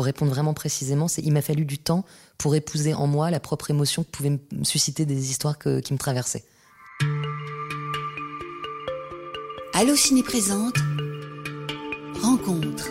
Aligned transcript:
pour 0.00 0.06
répondre 0.06 0.32
vraiment 0.32 0.54
précisément, 0.54 1.08
c'est 1.08 1.20
il 1.20 1.30
m'a 1.30 1.42
fallu 1.42 1.66
du 1.66 1.76
temps 1.76 2.06
pour 2.38 2.54
épouser 2.54 2.94
en 2.94 3.06
moi 3.06 3.30
la 3.30 3.38
propre 3.38 3.68
émotion 3.68 4.02
que 4.02 4.08
pouvaient 4.08 4.40
me 4.50 4.64
susciter 4.64 5.04
des 5.04 5.30
histoires 5.30 5.58
qui 5.58 5.92
me 5.92 5.98
traversaient. 5.98 6.42
Allociné 9.74 10.22
présente 10.22 10.76
Rencontre. 12.22 12.88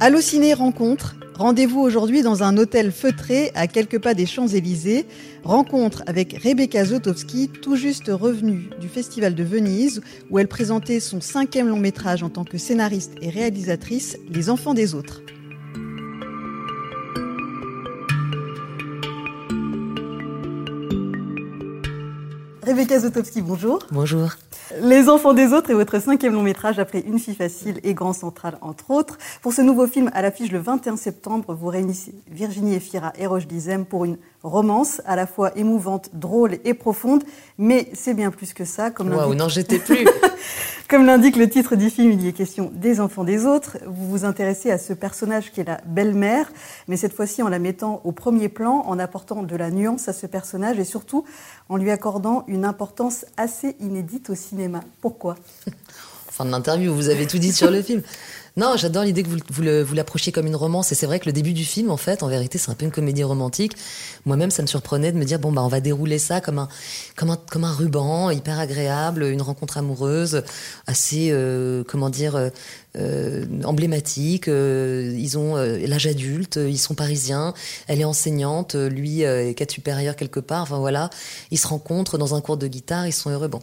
Allociné 0.00 0.52
rencontre. 0.52 1.14
Rendez-vous 1.36 1.80
aujourd'hui 1.80 2.22
dans 2.22 2.44
un 2.44 2.56
hôtel 2.56 2.92
feutré 2.92 3.50
à 3.56 3.66
quelques 3.66 3.98
pas 3.98 4.14
des 4.14 4.24
Champs-Élysées. 4.24 5.04
Rencontre 5.42 6.04
avec 6.06 6.40
Rebecca 6.40 6.84
Zotowski, 6.84 7.48
tout 7.48 7.74
juste 7.74 8.06
revenue 8.06 8.70
du 8.80 8.88
Festival 8.88 9.34
de 9.34 9.42
Venise, 9.42 10.00
où 10.30 10.38
elle 10.38 10.46
présentait 10.46 11.00
son 11.00 11.20
cinquième 11.20 11.68
long 11.68 11.80
métrage 11.80 12.22
en 12.22 12.30
tant 12.30 12.44
que 12.44 12.56
scénariste 12.56 13.14
et 13.20 13.30
réalisatrice, 13.30 14.16
Les 14.30 14.48
Enfants 14.48 14.74
des 14.74 14.94
Autres. 14.94 15.22
Rebecca 22.66 22.98
Zotowski, 22.98 23.42
bonjour. 23.42 23.80
Bonjour. 23.90 24.30
Les 24.80 25.10
enfants 25.10 25.34
des 25.34 25.52
autres 25.52 25.70
est 25.70 25.74
votre 25.74 25.98
cinquième 26.00 26.32
long 26.32 26.42
métrage 26.42 26.78
après 26.78 27.00
Une 27.00 27.18
fille 27.18 27.34
facile 27.34 27.78
et 27.84 27.92
Grand 27.92 28.14
Central, 28.14 28.56
entre 28.62 28.90
autres. 28.90 29.18
Pour 29.42 29.52
ce 29.52 29.60
nouveau 29.60 29.86
film, 29.86 30.10
à 30.14 30.22
l'affiche 30.22 30.50
le 30.50 30.60
21 30.60 30.96
septembre, 30.96 31.54
vous 31.54 31.68
réunissez 31.68 32.14
Virginie 32.30 32.74
Efira 32.74 33.12
et 33.18 33.26
Roche 33.26 33.46
Dizem 33.46 33.84
pour 33.84 34.06
une 34.06 34.16
romance 34.42 35.02
à 35.04 35.14
la 35.14 35.26
fois 35.26 35.54
émouvante, 35.58 36.08
drôle 36.14 36.56
et 36.64 36.72
profonde. 36.72 37.22
Mais 37.58 37.90
c'est 37.92 38.14
bien 38.14 38.30
plus 38.30 38.54
que 38.54 38.64
ça. 38.64 38.90
Comme 38.90 39.12
Waouh, 39.12 39.34
non, 39.34 39.50
j'étais 39.50 39.78
plus. 39.78 40.06
comme 40.94 41.06
l'indique 41.06 41.34
le 41.34 41.50
titre 41.50 41.74
du 41.74 41.90
film, 41.90 42.12
il 42.12 42.22
y 42.22 42.28
est 42.28 42.32
question 42.32 42.70
des 42.72 43.00
enfants 43.00 43.24
des 43.24 43.46
autres. 43.46 43.78
Vous 43.84 44.08
vous 44.08 44.24
intéressez 44.24 44.70
à 44.70 44.78
ce 44.78 44.92
personnage 44.92 45.50
qui 45.50 45.60
est 45.60 45.64
la 45.64 45.80
belle-mère, 45.86 46.52
mais 46.86 46.96
cette 46.96 47.12
fois-ci 47.12 47.42
en 47.42 47.48
la 47.48 47.58
mettant 47.58 48.00
au 48.04 48.12
premier 48.12 48.48
plan, 48.48 48.84
en 48.86 49.00
apportant 49.00 49.42
de 49.42 49.56
la 49.56 49.72
nuance 49.72 50.06
à 50.06 50.12
ce 50.12 50.28
personnage 50.28 50.78
et 50.78 50.84
surtout 50.84 51.24
en 51.68 51.78
lui 51.78 51.90
accordant 51.90 52.44
une 52.46 52.64
importance 52.64 53.26
assez 53.36 53.74
inédite 53.80 54.30
au 54.30 54.36
cinéma. 54.36 54.82
Pourquoi? 55.00 55.34
Fin 56.34 56.44
de 56.44 56.50
l'interview, 56.50 56.92
vous 56.92 57.10
avez 57.10 57.28
tout 57.28 57.38
dit 57.38 57.52
sur 57.52 57.70
le 57.70 57.80
film. 57.80 58.02
Non, 58.56 58.74
j'adore 58.76 59.04
l'idée 59.04 59.22
que 59.22 59.28
vous, 59.28 59.38
vous 59.84 59.94
l'approchiez 59.94 60.32
comme 60.32 60.48
une 60.48 60.56
romance. 60.56 60.90
Et 60.90 60.96
c'est 60.96 61.06
vrai 61.06 61.20
que 61.20 61.26
le 61.26 61.32
début 61.32 61.52
du 61.52 61.64
film, 61.64 61.92
en 61.92 61.96
fait, 61.96 62.24
en 62.24 62.26
vérité, 62.26 62.58
c'est 62.58 62.72
un 62.72 62.74
peu 62.74 62.84
une 62.84 62.90
comédie 62.90 63.22
romantique. 63.22 63.74
Moi-même, 64.24 64.50
ça 64.50 64.60
me 64.60 64.66
surprenait 64.66 65.12
de 65.12 65.16
me 65.16 65.24
dire, 65.24 65.38
bon, 65.38 65.52
bah, 65.52 65.62
on 65.62 65.68
va 65.68 65.78
dérouler 65.78 66.18
ça 66.18 66.40
comme 66.40 66.58
un, 66.58 66.68
comme 67.14 67.30
un, 67.30 67.36
comme 67.36 67.62
un 67.62 67.72
ruban, 67.72 68.30
hyper 68.30 68.58
agréable, 68.58 69.22
une 69.22 69.42
rencontre 69.42 69.78
amoureuse, 69.78 70.42
assez, 70.88 71.28
euh, 71.30 71.84
comment 71.86 72.10
dire, 72.10 72.34
euh, 72.34 72.50
euh 72.96 73.44
emblématique. 73.62 74.48
Euh, 74.48 75.14
ils 75.16 75.38
ont 75.38 75.54
l'âge 75.54 76.08
adulte, 76.08 76.56
ils 76.56 76.78
sont 76.78 76.94
parisiens. 76.94 77.54
Elle 77.86 78.00
est 78.00 78.04
enseignante, 78.04 78.74
lui 78.74 79.22
est 79.22 79.56
cadre 79.56 79.70
supérieur 79.70 80.16
quelque 80.16 80.40
part. 80.40 80.62
Enfin 80.62 80.78
voilà, 80.78 81.10
ils 81.52 81.58
se 81.58 81.68
rencontrent 81.68 82.18
dans 82.18 82.34
un 82.34 82.40
cours 82.40 82.56
de 82.56 82.66
guitare, 82.66 83.06
ils 83.06 83.12
sont 83.12 83.30
heureux. 83.30 83.46
Bon. 83.46 83.60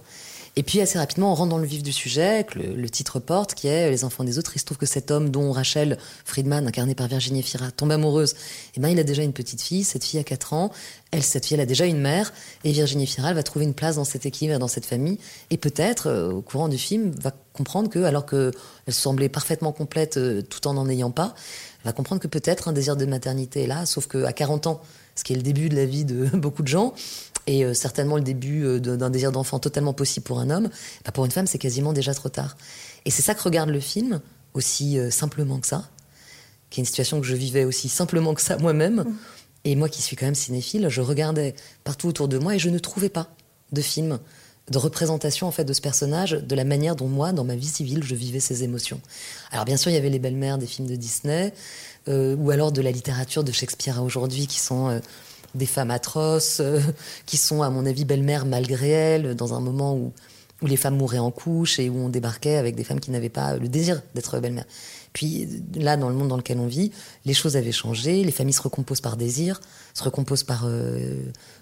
Et 0.57 0.63
puis 0.63 0.81
assez 0.81 0.99
rapidement, 0.99 1.31
on 1.31 1.35
rentre 1.35 1.49
dans 1.49 1.57
le 1.57 1.65
vif 1.65 1.81
du 1.81 1.93
sujet, 1.93 2.45
que 2.45 2.59
le, 2.59 2.89
titre 2.89 3.19
porte, 3.19 3.53
qui 3.53 3.67
est 3.67 3.89
Les 3.89 4.03
enfants 4.03 4.25
des 4.25 4.37
autres. 4.37 4.51
Il 4.55 4.59
se 4.59 4.65
trouve 4.65 4.77
que 4.77 4.85
cet 4.85 5.09
homme 5.09 5.29
dont 5.29 5.51
Rachel 5.53 5.97
Friedman, 6.25 6.67
incarnée 6.67 6.93
par 6.93 7.07
Virginie 7.07 7.41
Fira, 7.41 7.71
tombe 7.71 7.91
amoureuse, 7.91 8.35
eh 8.75 8.81
ben, 8.81 8.89
il 8.89 8.99
a 8.99 9.03
déjà 9.03 9.23
une 9.23 9.31
petite 9.31 9.61
fille, 9.61 9.85
cette 9.85 10.03
fille 10.03 10.19
a 10.19 10.23
4 10.23 10.53
ans, 10.53 10.71
elle, 11.11 11.23
cette 11.23 11.45
fille, 11.45 11.55
elle 11.55 11.61
a 11.61 11.65
déjà 11.65 11.85
une 11.85 11.99
mère, 11.99 12.33
et 12.65 12.71
Virginie 12.73 13.07
Fira, 13.07 13.29
elle 13.29 13.35
va 13.35 13.43
trouver 13.43 13.63
une 13.63 13.73
place 13.73 13.95
dans 13.95 14.03
cette 14.03 14.25
équipe, 14.25 14.51
dans 14.51 14.67
cette 14.67 14.85
famille, 14.85 15.19
et 15.51 15.57
peut-être, 15.57 16.07
euh, 16.07 16.31
au 16.31 16.41
courant 16.41 16.67
du 16.67 16.77
film, 16.77 17.11
va 17.11 17.31
comprendre 17.53 17.89
que, 17.89 17.99
alors 17.99 18.25
qu'elle 18.25 18.51
semblait 18.89 19.29
parfaitement 19.29 19.71
complète 19.71 20.17
euh, 20.17 20.41
tout 20.41 20.67
en 20.67 20.73
n'en 20.73 20.89
ayant 20.89 21.11
pas, 21.11 21.33
elle 21.79 21.85
va 21.85 21.93
comprendre 21.93 22.21
que 22.21 22.27
peut-être 22.27 22.67
un 22.67 22.73
désir 22.73 22.97
de 22.97 23.05
maternité 23.05 23.63
est 23.63 23.67
là, 23.67 23.85
sauf 23.85 24.07
qu'à 24.07 24.33
40 24.33 24.67
ans, 24.67 24.81
ce 25.15 25.23
qui 25.23 25.33
est 25.33 25.35
le 25.35 25.41
début 25.41 25.69
de 25.69 25.75
la 25.75 25.85
vie 25.85 26.05
de 26.05 26.25
beaucoup 26.33 26.63
de 26.63 26.67
gens, 26.67 26.93
et 27.47 27.65
euh, 27.65 27.73
certainement 27.73 28.15
le 28.15 28.21
début 28.21 28.63
euh, 28.65 28.79
d'un 28.79 29.09
désir 29.09 29.31
d'enfant 29.31 29.59
totalement 29.59 29.93
possible 29.93 30.25
pour 30.25 30.39
un 30.39 30.49
homme, 30.49 30.69
bah 31.05 31.11
pour 31.11 31.25
une 31.25 31.31
femme, 31.31 31.47
c'est 31.47 31.57
quasiment 31.57 31.93
déjà 31.93 32.13
trop 32.13 32.29
tard. 32.29 32.57
Et 33.05 33.11
c'est 33.11 33.21
ça 33.21 33.33
que 33.33 33.41
regarde 33.41 33.69
le 33.69 33.79
film, 33.79 34.21
aussi 34.53 34.99
euh, 34.99 35.09
simplement 35.09 35.59
que 35.59 35.67
ça, 35.67 35.89
qui 36.69 36.79
est 36.79 36.83
une 36.83 36.85
situation 36.85 37.19
que 37.19 37.27
je 37.27 37.35
vivais 37.35 37.63
aussi 37.63 37.89
simplement 37.89 38.33
que 38.33 38.41
ça 38.41 38.57
moi-même. 38.57 39.01
Mm. 39.01 39.17
Et 39.63 39.75
moi 39.75 39.89
qui 39.89 40.01
suis 40.01 40.15
quand 40.15 40.25
même 40.25 40.35
cinéphile, 40.35 40.87
je 40.89 41.01
regardais 41.01 41.55
partout 41.83 42.07
autour 42.07 42.27
de 42.27 42.37
moi 42.37 42.55
et 42.55 42.59
je 42.59 42.69
ne 42.69 42.79
trouvais 42.79 43.09
pas 43.09 43.29
de 43.71 43.81
film 43.81 44.19
de 44.71 44.77
représentation 44.77 45.47
en 45.47 45.51
fait 45.51 45.65
de 45.65 45.73
ce 45.73 45.81
personnage 45.81 46.31
de 46.31 46.55
la 46.55 46.63
manière 46.63 46.95
dont 46.95 47.07
moi 47.07 47.31
dans 47.31 47.43
ma 47.43 47.55
vie 47.55 47.67
civile 47.67 48.03
je 48.03 48.15
vivais 48.15 48.39
ces 48.39 48.63
émotions. 48.63 49.01
Alors 49.51 49.65
bien 49.65 49.77
sûr 49.77 49.91
il 49.91 49.95
y 49.95 49.97
avait 49.97 50.09
les 50.09 50.19
belles-mères 50.19 50.57
des 50.57 50.65
films 50.65 50.87
de 50.87 50.95
Disney 50.95 51.53
ou 52.07 52.51
alors 52.51 52.71
de 52.71 52.81
la 52.81 52.91
littérature 52.91 53.43
de 53.43 53.51
Shakespeare 53.51 53.99
à 53.99 54.01
aujourd'hui 54.01 54.47
qui 54.47 54.59
sont 54.59 55.01
des 55.55 55.65
femmes 55.65 55.91
atroces, 55.91 56.59
euh, 56.59 56.79
qui 57.25 57.37
sont, 57.37 57.61
à 57.61 57.69
mon 57.69 57.85
avis, 57.85 58.05
belles-mères 58.05 58.45
malgré 58.45 58.89
elles, 58.89 59.35
dans 59.35 59.53
un 59.53 59.59
moment 59.59 59.95
où, 59.95 60.13
où 60.61 60.67
les 60.67 60.77
femmes 60.77 60.97
mouraient 60.97 61.19
en 61.19 61.31
couche 61.31 61.79
et 61.79 61.89
où 61.89 61.97
on 61.97 62.09
débarquait 62.09 62.55
avec 62.55 62.75
des 62.75 62.83
femmes 62.83 62.99
qui 62.99 63.11
n'avaient 63.11 63.29
pas 63.29 63.57
le 63.57 63.67
désir 63.67 64.01
d'être 64.15 64.39
belles-mères. 64.39 64.65
Puis 65.13 65.47
là, 65.75 65.97
dans 65.97 66.07
le 66.07 66.15
monde 66.15 66.29
dans 66.29 66.37
lequel 66.37 66.59
on 66.59 66.67
vit, 66.67 66.91
les 67.25 67.33
choses 67.33 67.57
avaient 67.57 67.73
changé, 67.73 68.23
les 68.23 68.31
familles 68.31 68.53
se 68.53 68.61
recomposent 68.61 69.01
par 69.01 69.17
désir, 69.17 69.59
se 69.93 70.03
recomposent 70.03 70.43
par 70.43 70.63
euh, 70.65 71.15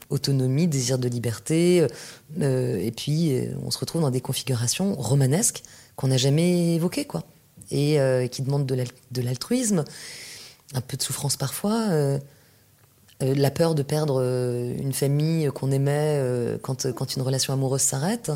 autonomie, 0.09 0.67
désir 0.67 1.00
de 1.00 1.07
liberté, 1.07 1.88
euh, 2.41 2.77
et 2.77 2.91
puis 2.91 3.33
on 3.66 3.71
se 3.71 3.79
retrouve 3.79 4.01
dans 4.01 4.11
des 4.11 4.21
configurations 4.21 4.94
romanesques 4.95 5.63
qu'on 5.95 6.09
n'a 6.09 6.17
jamais 6.17 6.75
évoquées, 6.75 7.06
quoi, 7.06 7.23
et 7.71 7.97
qui 8.31 8.41
demandent 8.44 8.66
de 8.66 9.21
l'altruisme, 9.21 9.83
un 10.73 10.81
peu 10.81 10.95
de 10.95 11.01
souffrance 11.01 11.35
parfois. 11.35 12.19
Euh, 13.22 13.35
la 13.35 13.52
peur 13.52 13.75
de 13.75 13.84
perdre 13.84 14.22
euh, 14.22 14.74
une 14.78 14.94
famille 14.94 15.50
qu'on 15.53 15.72
aimait 15.72 16.16
euh, 16.19 16.57
quand, 16.62 16.90
quand 16.94 17.18
une 17.18 17.22
relation 17.22 17.52
amoureuse 17.52 17.81
s'arrête, 17.81 18.31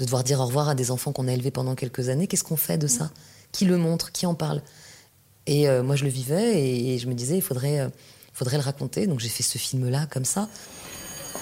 de 0.00 0.04
devoir 0.04 0.24
dire 0.24 0.40
au 0.40 0.46
revoir 0.46 0.68
à 0.68 0.74
des 0.74 0.90
enfants 0.90 1.12
qu'on 1.12 1.28
a 1.28 1.32
élevés 1.32 1.52
pendant 1.52 1.76
quelques 1.76 2.08
années. 2.08 2.26
Qu'est-ce 2.26 2.42
qu'on 2.44 2.56
fait 2.56 2.78
de 2.78 2.88
ça? 2.88 3.10
Qui 3.52 3.64
le 3.64 3.76
montre? 3.76 4.10
Qui 4.10 4.26
en 4.26 4.34
parle? 4.34 4.60
Et 5.46 5.66
moi, 5.80 5.96
je 5.96 6.04
le 6.04 6.10
vivais 6.10 6.60
et, 6.60 6.98
je 6.98 7.06
me 7.08 7.14
disais, 7.14 7.38
il 7.38 7.42
faudrait, 7.42 7.88
faudrait 8.34 8.58
le 8.58 8.62
raconter. 8.62 9.06
Donc 9.06 9.18
j'ai 9.18 9.30
fait 9.30 9.42
ce 9.42 9.56
film-là 9.56 10.06
comme 10.10 10.26
ça. 10.26 10.46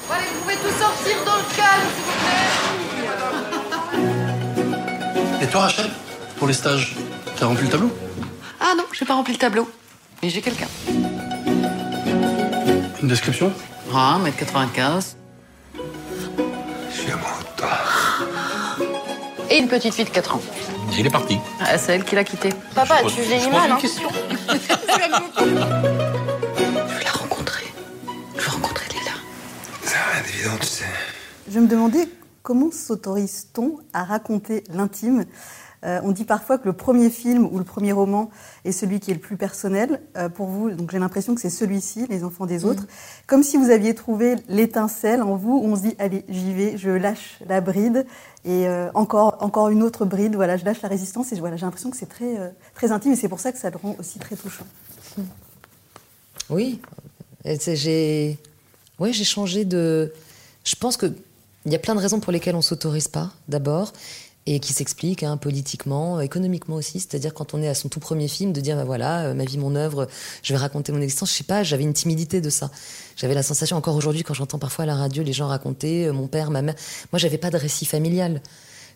Allez, 0.08 0.26
vous 0.32 0.42
pouvez 0.42 0.54
tous 0.54 0.78
sortir 0.78 1.16
dans 1.26 1.36
le 1.36 1.42
calme, 1.56 1.88
s'il 1.96 2.04
vous 2.04 2.12
plaît. 5.40 5.42
Et 5.44 5.46
toi, 5.48 5.62
Rachel, 5.62 5.90
pour 6.38 6.46
les 6.46 6.54
stages, 6.54 6.96
t'as 7.36 7.46
rempli 7.46 7.64
le 7.64 7.70
tableau? 7.70 7.90
Ah 8.60 8.74
non, 8.78 8.84
j'ai 8.92 9.04
pas 9.04 9.14
rempli 9.14 9.32
le 9.32 9.40
tableau. 9.40 9.68
Mais 10.22 10.30
j'ai 10.30 10.40
quelqu'un. 10.40 10.68
Une 13.06 13.10
description 13.10 13.52
Ah, 13.94 14.18
1m95. 14.20 15.14
Je 15.76 16.92
suis 16.92 17.12
amoureux 17.12 17.30
de 17.40 17.56
toi. 17.56 17.68
Et 19.48 19.58
une 19.58 19.68
petite 19.68 19.94
fille 19.94 20.06
de 20.06 20.10
4 20.10 20.34
ans. 20.34 20.40
il 20.98 21.06
est 21.06 21.10
parti. 21.10 21.38
Ah, 21.60 21.78
c'est 21.78 21.94
elle 21.94 22.04
qui 22.04 22.16
l'a 22.16 22.24
quitté. 22.24 22.48
Papa, 22.74 23.02
tu 23.06 23.22
génies 23.22 23.48
mal, 23.48 23.70
hein 23.70 23.78
question. 23.80 24.08
Je 24.48 24.94
veux 26.64 27.04
la 27.04 27.12
rencontrer. 27.12 27.66
Je 28.36 28.40
veux 28.42 28.50
rencontrer 28.50 28.88
Léla. 28.88 29.12
C'est 29.84 29.94
rien 29.94 30.22
d'évident, 30.24 30.56
tu 30.60 30.66
sais. 30.66 30.84
Je 31.48 31.60
me 31.60 31.68
demandais 31.68 32.08
comment 32.42 32.72
s'autorise-t-on 32.72 33.78
à 33.92 34.02
raconter 34.02 34.64
l'intime 34.74 35.26
euh, 35.84 36.00
on 36.02 36.12
dit 36.12 36.24
parfois 36.24 36.58
que 36.58 36.64
le 36.64 36.72
premier 36.72 37.10
film 37.10 37.46
ou 37.50 37.58
le 37.58 37.64
premier 37.64 37.92
roman 37.92 38.30
est 38.64 38.72
celui 38.72 39.00
qui 39.00 39.10
est 39.10 39.14
le 39.14 39.20
plus 39.20 39.36
personnel. 39.36 40.00
Euh, 40.16 40.28
pour 40.28 40.46
vous, 40.46 40.70
donc 40.70 40.90
j'ai 40.90 40.98
l'impression 40.98 41.34
que 41.34 41.40
c'est 41.40 41.50
celui-ci, 41.50 42.06
Les 42.08 42.24
enfants 42.24 42.46
des 42.46 42.64
autres. 42.64 42.84
Comme 43.26 43.42
si 43.42 43.56
vous 43.56 43.70
aviez 43.70 43.94
trouvé 43.94 44.36
l'étincelle 44.48 45.22
en 45.22 45.36
vous, 45.36 45.58
où 45.58 45.64
on 45.64 45.76
se 45.76 45.82
dit, 45.82 45.94
allez, 45.98 46.24
j'y 46.28 46.52
vais, 46.54 46.76
je 46.76 46.90
lâche 46.90 47.38
la 47.48 47.60
bride, 47.60 48.06
et 48.44 48.68
euh, 48.68 48.90
encore, 48.94 49.36
encore 49.40 49.68
une 49.68 49.82
autre 49.82 50.04
bride, 50.04 50.34
voilà, 50.34 50.56
je 50.56 50.64
lâche 50.64 50.82
la 50.82 50.88
résistance, 50.88 51.32
et 51.32 51.36
voilà, 51.36 51.56
j'ai 51.56 51.66
l'impression 51.66 51.90
que 51.90 51.96
c'est 51.96 52.06
très, 52.06 52.54
très 52.74 52.92
intime, 52.92 53.12
et 53.12 53.16
c'est 53.16 53.28
pour 53.28 53.40
ça 53.40 53.52
que 53.52 53.58
ça 53.58 53.70
le 53.70 53.76
rend 53.76 53.96
aussi 53.98 54.18
très 54.18 54.36
touchant. 54.36 54.66
Oui, 56.48 56.80
j'ai 57.44 59.24
changé 59.24 59.64
de... 59.64 60.12
Je 60.64 60.74
pense 60.74 60.96
qu'il 60.96 61.14
y 61.66 61.74
a 61.74 61.78
plein 61.78 61.94
de 61.94 62.00
raisons 62.00 62.18
pour 62.18 62.32
lesquelles 62.32 62.56
on 62.56 62.62
s'autorise 62.62 63.08
pas, 63.08 63.32
d'abord 63.48 63.92
et 64.46 64.60
qui 64.60 64.72
s'explique 64.72 65.22
hein, 65.24 65.36
politiquement, 65.36 66.20
économiquement 66.20 66.76
aussi. 66.76 67.00
C'est-à-dire 67.00 67.34
quand 67.34 67.52
on 67.52 67.62
est 67.62 67.68
à 67.68 67.74
son 67.74 67.88
tout 67.88 68.00
premier 68.00 68.28
film, 68.28 68.52
de 68.52 68.60
dire 68.60 68.76
bah 68.76 68.84
voilà, 68.84 69.26
euh, 69.26 69.34
ma 69.34 69.44
vie, 69.44 69.58
mon 69.58 69.74
œuvre, 69.74 70.06
je 70.42 70.52
vais 70.52 70.58
raconter 70.58 70.92
mon 70.92 71.00
existence. 71.00 71.30
Je 71.32 71.36
sais 71.36 71.44
pas, 71.44 71.64
j'avais 71.64 71.82
une 71.82 71.92
timidité 71.92 72.40
de 72.40 72.48
ça. 72.48 72.70
J'avais 73.16 73.34
la 73.34 73.42
sensation 73.42 73.76
encore 73.76 73.96
aujourd'hui 73.96 74.22
quand 74.22 74.34
j'entends 74.34 74.58
parfois 74.58 74.84
à 74.84 74.86
la 74.86 74.94
radio 74.94 75.22
les 75.22 75.32
gens 75.32 75.48
raconter 75.48 76.06
euh, 76.06 76.12
mon 76.12 76.28
père, 76.28 76.50
ma 76.50 76.62
mère. 76.62 76.76
Moi, 77.12 77.18
j'avais 77.18 77.38
pas 77.38 77.50
de 77.50 77.56
récit 77.56 77.86
familial. 77.86 78.40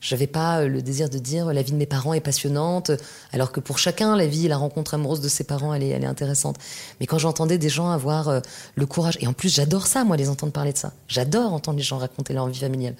J'avais 0.00 0.28
pas 0.28 0.60
euh, 0.60 0.68
le 0.68 0.82
désir 0.82 1.10
de 1.10 1.18
dire 1.18 1.52
la 1.52 1.62
vie 1.62 1.72
de 1.72 1.76
mes 1.76 1.84
parents 1.84 2.14
est 2.14 2.20
passionnante, 2.20 2.92
alors 3.32 3.50
que 3.50 3.58
pour 3.58 3.78
chacun, 3.78 4.16
la 4.16 4.26
vie, 4.26 4.46
la 4.46 4.56
rencontre 4.56 4.94
amoureuse 4.94 5.20
de 5.20 5.28
ses 5.28 5.44
parents, 5.44 5.74
elle 5.74 5.82
est, 5.82 5.88
elle 5.88 6.04
est 6.04 6.06
intéressante. 6.06 6.56
Mais 7.00 7.06
quand 7.06 7.18
j'entendais 7.18 7.58
des 7.58 7.68
gens 7.68 7.90
avoir 7.90 8.40
le 8.76 8.86
courage, 8.86 9.18
et 9.20 9.26
en 9.26 9.34
plus 9.34 9.52
j'adore 9.52 9.88
ça, 9.88 10.04
moi, 10.04 10.16
les 10.16 10.30
entendre 10.30 10.52
parler 10.52 10.72
de 10.72 10.78
ça. 10.78 10.94
J'adore 11.08 11.52
entendre 11.52 11.76
les 11.76 11.84
gens 11.84 11.98
raconter 11.98 12.32
leur 12.32 12.46
vie 12.46 12.60
familiale. 12.60 12.94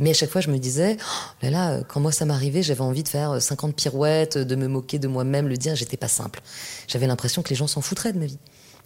Mais 0.00 0.10
à 0.10 0.14
chaque 0.14 0.30
fois, 0.30 0.40
je 0.40 0.50
me 0.50 0.58
disais, 0.58 0.96
oh 0.98 1.34
là 1.42 1.50
là, 1.50 1.80
quand 1.86 2.00
moi 2.00 2.10
ça 2.10 2.24
m'arrivait, 2.24 2.62
j'avais 2.62 2.80
envie 2.80 3.02
de 3.02 3.08
faire 3.08 3.40
50 3.40 3.76
pirouettes, 3.76 4.38
de 4.38 4.56
me 4.56 4.66
moquer 4.66 4.98
de 4.98 5.06
moi-même, 5.06 5.46
le 5.46 5.58
dire, 5.58 5.76
j'étais 5.76 5.98
pas 5.98 6.08
simple. 6.08 6.40
J'avais 6.88 7.06
l'impression 7.06 7.42
que 7.42 7.50
les 7.50 7.54
gens 7.54 7.66
s'en 7.66 7.82
foutraient 7.82 8.14
de 8.14 8.18
ma 8.18 8.24
vie, 8.24 8.38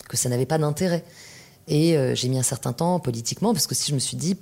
que 0.08 0.16
ça 0.16 0.28
n'avait 0.28 0.44
pas 0.44 0.58
d'intérêt. 0.58 1.04
Et 1.68 1.96
euh, 1.96 2.14
j'ai 2.16 2.28
mis 2.28 2.38
un 2.38 2.42
certain 2.42 2.72
temps 2.72 2.98
politiquement, 2.98 3.52
parce 3.52 3.68
que 3.68 3.76
si 3.76 3.90
je 3.90 3.94
me 3.94 4.00
suis 4.00 4.16
dit, 4.16 4.36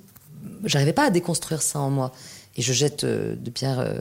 j'arrivais 0.65 0.93
pas 0.93 1.05
à 1.05 1.09
déconstruire 1.11 1.61
ça 1.61 1.79
en 1.79 1.91
moi. 1.91 2.11
Et 2.55 2.63
je 2.63 2.73
jette 2.73 3.03
euh, 3.03 3.35
de 3.35 3.51
pierre 3.51 3.79
euh, 3.79 3.99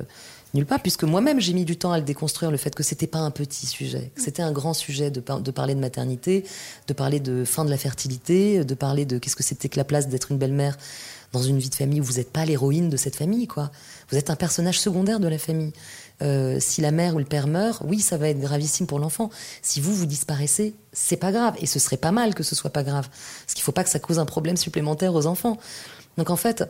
nulle 0.55 0.67
part, 0.67 0.81
puisque 0.81 1.05
moi-même 1.05 1.41
j'ai 1.41 1.53
mis 1.53 1.67
du 1.67 1.77
temps 1.77 1.93
à 1.93 1.99
le 1.99 2.05
déconstruire, 2.05 2.51
le 2.51 2.57
fait 2.57 2.75
que 2.75 2.83
c'était 2.83 3.07
pas 3.07 3.19
un 3.19 3.31
petit 3.31 3.67
sujet, 3.67 4.11
que 4.15 4.23
c'était 4.23 4.43
un 4.43 4.53
grand 4.53 4.75
sujet 4.75 5.11
de, 5.11 5.21
de, 5.21 5.51
parler 5.51 5.75
de 5.75 5.81
maternité, 5.81 6.45
de 6.89 6.93
parler 6.95 7.21
de 7.21 7.45
fin 7.45 7.67
de 7.67 7.71
la 7.71 7.79
fertilité, 7.79 8.65
de 8.65 8.75
parler 8.75 9.05
de 9.05 9.19
qu'est-ce 9.19 9.37
que 9.37 9.43
c'était 9.43 9.69
que 9.69 9.77
la 9.77 9.85
place 9.85 10.09
d'être 10.09 10.33
une 10.33 10.39
belle-mère 10.39 10.77
dans 11.33 11.43
une 11.43 11.59
vie 11.59 11.71
de 11.71 11.75
famille 11.75 12.01
où 12.01 12.05
vous 12.05 12.15
n'êtes 12.15 12.31
pas 12.31 12.45
l'héroïne 12.45 12.89
de 12.89 12.97
cette 12.97 13.17
famille, 13.17 13.47
quoi. 13.47 13.71
Vous 14.11 14.19
êtes 14.19 14.31
un 14.31 14.37
personnage 14.37 14.79
secondaire 14.79 15.19
de 15.19 15.29
la 15.29 15.39
famille. 15.39 15.73
Euh, 16.21 16.59
si 16.61 16.81
la 16.81 16.91
mère 16.91 17.17
ou 17.17 17.19
le 17.19 17.25
père 17.25 17.47
meurt, 17.47 17.83
oui, 17.85 18.01
ça 18.01 18.17
va 18.17 18.29
être 18.29 18.39
gravissime 18.39 18.87
pour 18.87 18.99
l'enfant. 18.99 19.31
Si 19.63 19.81
vous, 19.81 19.95
vous 19.95 20.07
disparaissez, 20.07 20.75
c'est 20.93 21.17
pas 21.17 21.33
grave. 21.33 21.55
Et 21.61 21.67
ce 21.67 21.79
serait 21.79 21.97
pas 21.97 22.13
mal 22.13 22.35
que 22.35 22.43
ce 22.43 22.55
soit 22.55 22.71
pas 22.71 22.83
grave. 22.83 23.09
Parce 23.09 23.55
qu'il 23.55 23.63
faut 23.63 23.73
pas 23.73 23.83
que 23.83 23.91
ça 23.91 23.99
cause 23.99 24.19
un 24.19 24.27
problème 24.27 24.57
supplémentaire 24.57 25.15
aux 25.15 25.27
enfants. 25.27 25.59
Donc 26.19 26.31
en 26.31 26.37
fait, 26.37 26.65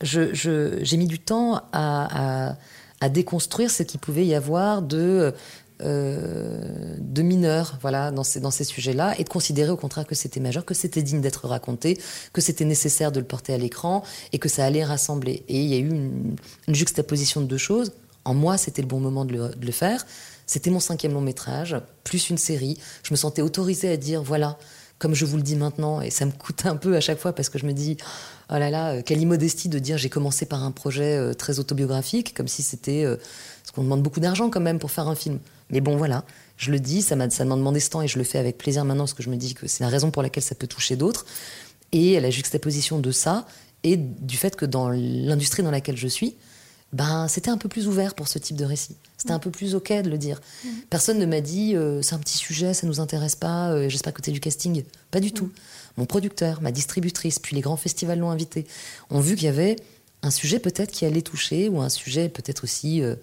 j'ai 0.00 0.32
je, 0.32 0.96
mis 0.96 1.06
du 1.06 1.18
temps 1.18 1.56
à, 1.72 2.50
à, 2.52 2.56
à 3.00 3.08
déconstruire 3.08 3.70
ce 3.70 3.82
qu'il 3.82 4.00
pouvait 4.00 4.24
y 4.24 4.34
avoir 4.34 4.80
de 4.80 5.34
euh, 5.82 6.96
de 6.98 7.22
mineurs, 7.22 7.78
voilà, 7.80 8.10
dans 8.10 8.24
ces, 8.24 8.40
dans 8.40 8.50
ces 8.50 8.64
sujets-là, 8.64 9.14
et 9.18 9.24
de 9.24 9.28
considérer 9.28 9.70
au 9.70 9.76
contraire 9.76 10.06
que 10.06 10.14
c'était 10.14 10.40
majeur, 10.40 10.64
que 10.64 10.74
c'était 10.74 11.02
digne 11.02 11.20
d'être 11.20 11.46
raconté, 11.46 11.98
que 12.32 12.40
c'était 12.40 12.64
nécessaire 12.64 13.12
de 13.12 13.20
le 13.20 13.26
porter 13.26 13.54
à 13.54 13.58
l'écran, 13.58 14.02
et 14.32 14.38
que 14.38 14.48
ça 14.48 14.64
allait 14.64 14.84
rassembler. 14.84 15.44
Et 15.48 15.60
il 15.60 15.68
y 15.68 15.74
a 15.74 15.78
eu 15.78 15.88
une, 15.88 16.36
juxtaposition 16.68 17.40
de 17.40 17.46
deux 17.46 17.58
choses. 17.58 17.92
En 18.24 18.34
moi, 18.34 18.58
c'était 18.58 18.82
le 18.82 18.88
bon 18.88 19.00
moment 19.00 19.24
de 19.24 19.32
le, 19.32 19.48
de 19.50 19.66
le 19.66 19.72
faire. 19.72 20.04
C'était 20.46 20.70
mon 20.70 20.80
cinquième 20.80 21.12
long 21.12 21.20
métrage, 21.20 21.76
plus 22.04 22.30
une 22.30 22.38
série. 22.38 22.78
Je 23.02 23.12
me 23.12 23.16
sentais 23.16 23.42
autorisée 23.42 23.90
à 23.90 23.96
dire, 23.96 24.22
voilà, 24.22 24.58
comme 24.98 25.14
je 25.14 25.24
vous 25.24 25.36
le 25.36 25.42
dis 25.42 25.56
maintenant, 25.56 26.00
et 26.00 26.10
ça 26.10 26.26
me 26.26 26.32
coûte 26.32 26.66
un 26.66 26.76
peu 26.76 26.96
à 26.96 27.00
chaque 27.00 27.18
fois 27.18 27.32
parce 27.32 27.48
que 27.48 27.58
je 27.58 27.66
me 27.66 27.72
dis, 27.72 27.96
oh 28.50 28.54
là 28.54 28.70
là, 28.70 29.02
quelle 29.02 29.20
immodestie 29.20 29.68
de 29.68 29.78
dire 29.78 29.98
j'ai 29.98 30.08
commencé 30.08 30.46
par 30.46 30.64
un 30.64 30.70
projet 30.70 31.16
euh, 31.16 31.34
très 31.34 31.58
autobiographique, 31.58 32.34
comme 32.34 32.48
si 32.48 32.62
c'était... 32.62 33.04
Euh, 33.04 33.16
parce 33.16 33.72
qu'on 33.74 33.82
demande 33.82 34.02
beaucoup 34.02 34.20
d'argent 34.20 34.48
quand 34.48 34.60
même 34.60 34.78
pour 34.78 34.90
faire 34.90 35.08
un 35.08 35.14
film. 35.14 35.38
Mais 35.70 35.80
bon, 35.80 35.96
voilà, 35.96 36.24
je 36.56 36.70
le 36.70 36.80
dis, 36.80 37.02
ça 37.02 37.16
m'a 37.16 37.26
demandé 37.28 37.80
ce 37.80 37.90
temps 37.90 38.00
et 38.00 38.08
je 38.08 38.18
le 38.18 38.24
fais 38.24 38.38
avec 38.38 38.56
plaisir 38.56 38.84
maintenant 38.84 39.04
parce 39.04 39.12
que 39.12 39.22
je 39.22 39.28
me 39.28 39.36
dis 39.36 39.52
que 39.52 39.66
c'est 39.66 39.84
la 39.84 39.90
raison 39.90 40.10
pour 40.10 40.22
laquelle 40.22 40.42
ça 40.42 40.54
peut 40.54 40.66
toucher 40.66 40.96
d'autres. 40.96 41.26
Et 41.92 42.18
la 42.18 42.30
juxtaposition 42.30 42.98
de 42.98 43.10
ça 43.10 43.46
et 43.84 43.96
du 43.96 44.36
fait 44.36 44.56
que 44.56 44.64
dans 44.64 44.88
l'industrie 44.88 45.62
dans 45.62 45.70
laquelle 45.70 45.96
je 45.96 46.08
suis, 46.08 46.36
ben, 46.92 47.28
c'était 47.28 47.50
un 47.50 47.58
peu 47.58 47.68
plus 47.68 47.86
ouvert 47.86 48.14
pour 48.14 48.28
ce 48.28 48.38
type 48.38 48.56
de 48.56 48.64
récit. 48.64 48.96
C'était 49.16 49.32
un 49.32 49.38
peu 49.38 49.50
plus 49.50 49.74
OK 49.74 49.92
de 49.92 50.08
le 50.08 50.18
dire. 50.18 50.40
Mm. 50.64 50.68
Personne 50.90 51.18
ne 51.18 51.26
m'a 51.26 51.40
dit 51.40 51.76
euh, 51.76 52.02
c'est 52.02 52.14
un 52.14 52.18
petit 52.18 52.38
sujet, 52.38 52.72
ça 52.74 52.86
nous 52.86 53.00
intéresse 53.00 53.36
pas, 53.36 53.70
euh, 53.70 53.88
j'espère 53.88 54.14
que 54.14 54.22
tu 54.22 54.30
es 54.30 54.32
du 54.32 54.40
casting. 54.40 54.84
Pas 55.10 55.20
du 55.20 55.28
mm. 55.28 55.32
tout. 55.32 55.52
Mon 55.96 56.06
producteur, 56.06 56.62
ma 56.62 56.72
distributrice, 56.72 57.38
puis 57.38 57.56
les 57.56 57.62
grands 57.62 57.76
festivals 57.76 58.20
l'ont 58.20 58.30
invité, 58.30 58.66
ont 59.10 59.20
vu 59.20 59.34
qu'il 59.34 59.44
y 59.44 59.48
avait 59.48 59.76
un 60.22 60.30
sujet 60.30 60.58
peut-être 60.58 60.90
qui 60.90 61.04
allait 61.06 61.22
toucher 61.22 61.68
ou 61.68 61.80
un 61.80 61.88
sujet 61.88 62.28
peut-être 62.28 62.64
aussi 62.64 63.02
euh, 63.02 63.14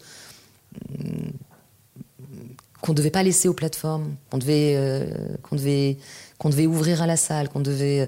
qu'on 2.81 2.91
ne 2.91 2.97
devait 2.97 3.11
pas 3.11 3.23
laisser 3.23 3.47
aux 3.47 3.53
plateformes, 3.53 4.15
qu'on 4.29 4.37
devait, 4.37 4.75
euh, 4.75 5.05
qu'on 5.41 5.55
devait, 5.55 5.97
qu'on 6.37 6.49
devait 6.49 6.67
ouvrir 6.67 7.01
à 7.01 7.07
la 7.07 7.17
salle, 7.17 7.49
qu'on 7.49 7.59
devait, 7.59 8.07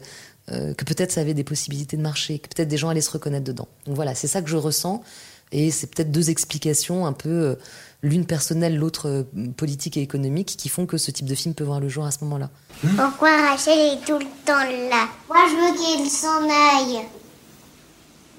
euh, 0.51 0.73
que 0.73 0.85
peut-être 0.85 1.11
ça 1.11 1.21
avait 1.21 1.33
des 1.33 1.43
possibilités 1.43 1.97
de 1.97 2.01
marcher, 2.01 2.39
que 2.39 2.47
peut-être 2.47 2.67
des 2.67 2.77
gens 2.77 2.89
allaient 2.89 3.01
se 3.01 3.11
reconnaître 3.11 3.45
dedans. 3.45 3.67
Donc 3.85 3.95
voilà, 3.95 4.15
c'est 4.15 4.27
ça 4.27 4.41
que 4.41 4.49
je 4.49 4.57
ressens. 4.57 5.03
Et 5.51 5.71
c'est 5.71 5.87
peut-être 5.87 6.11
deux 6.11 6.29
explications, 6.29 7.05
un 7.05 7.13
peu 7.13 7.29
euh, 7.29 7.55
l'une 8.03 8.25
personnelle, 8.25 8.77
l'autre 8.77 9.25
politique 9.55 9.97
et 9.97 10.01
économique, 10.01 10.55
qui 10.57 10.69
font 10.69 10.85
que 10.85 10.97
ce 10.97 11.11
type 11.11 11.25
de 11.25 11.35
film 11.35 11.53
peut 11.55 11.63
voir 11.63 11.79
le 11.79 11.87
jour 11.89 12.05
à 12.05 12.11
ce 12.11 12.17
moment-là. 12.25 12.49
Pourquoi 12.97 13.29
Rachel 13.49 13.79
est 13.79 14.05
tout 14.05 14.19
le 14.19 14.25
temps 14.45 14.57
là? 14.89 15.07
Moi, 15.29 15.37
je 15.49 15.55
veux 15.55 15.77
qu'il 15.77 16.09
s'en 16.09 16.43
aille. 16.43 17.05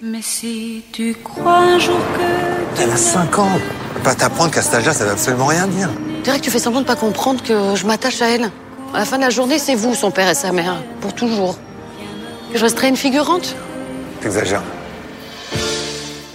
Mais 0.00 0.22
si 0.22 0.84
tu 0.92 1.14
crois 1.24 1.58
un 1.58 1.78
jour 1.78 1.98
que... 2.16 2.80
Elle 2.82 2.90
a 2.90 2.96
5 2.96 3.36
ans 3.40 3.58
Pas 4.04 4.14
t'apprendre 4.14 4.52
qu'à 4.52 4.62
cet 4.62 4.74
âge-là, 4.74 4.92
ça 4.92 5.04
veut 5.04 5.10
absolument 5.10 5.46
rien 5.46 5.66
dire. 5.66 5.90
dirais 6.22 6.38
que 6.38 6.44
tu 6.44 6.50
fais 6.50 6.60
semblant 6.60 6.82
de 6.82 6.86
pas 6.86 6.94
comprendre 6.94 7.42
que 7.42 7.74
je 7.74 7.84
m'attache 7.84 8.22
à 8.22 8.28
elle. 8.28 8.50
À 8.94 8.98
la 8.98 9.04
fin 9.04 9.16
de 9.16 9.22
la 9.22 9.30
journée, 9.30 9.58
c'est 9.58 9.74
vous, 9.74 9.94
son 9.94 10.10
père 10.12 10.28
et 10.28 10.34
sa 10.34 10.52
mère, 10.52 10.76
pour 11.00 11.14
toujours. 11.14 11.58
Que 12.52 12.58
je 12.58 12.62
resterai 12.64 12.88
une 12.88 12.96
figurante? 12.96 13.56
T'exagères. 14.20 14.62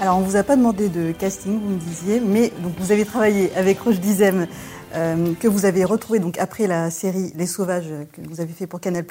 Alors, 0.03 0.17
on 0.17 0.21
vous 0.21 0.35
a 0.35 0.43
pas 0.43 0.57
demandé 0.57 0.89
de 0.89 1.13
casting, 1.13 1.61
vous 1.61 1.69
me 1.69 1.79
disiez, 1.79 2.19
mais 2.19 2.51
donc 2.61 2.73
vous 2.77 2.91
avez 2.91 3.05
travaillé 3.05 3.55
avec 3.55 3.79
Roche 3.79 4.01
Dizem, 4.01 4.47
euh, 4.93 5.33
que 5.39 5.47
vous 5.47 5.63
avez 5.63 5.85
retrouvé 5.85 6.19
donc 6.19 6.37
après 6.39 6.67
la 6.67 6.91
série 6.91 7.31
Les 7.37 7.47
Sauvages 7.47 7.87
que 8.11 8.19
vous 8.27 8.41
avez 8.41 8.51
fait 8.51 8.67
pour 8.67 8.81
Canal+. 8.81 9.05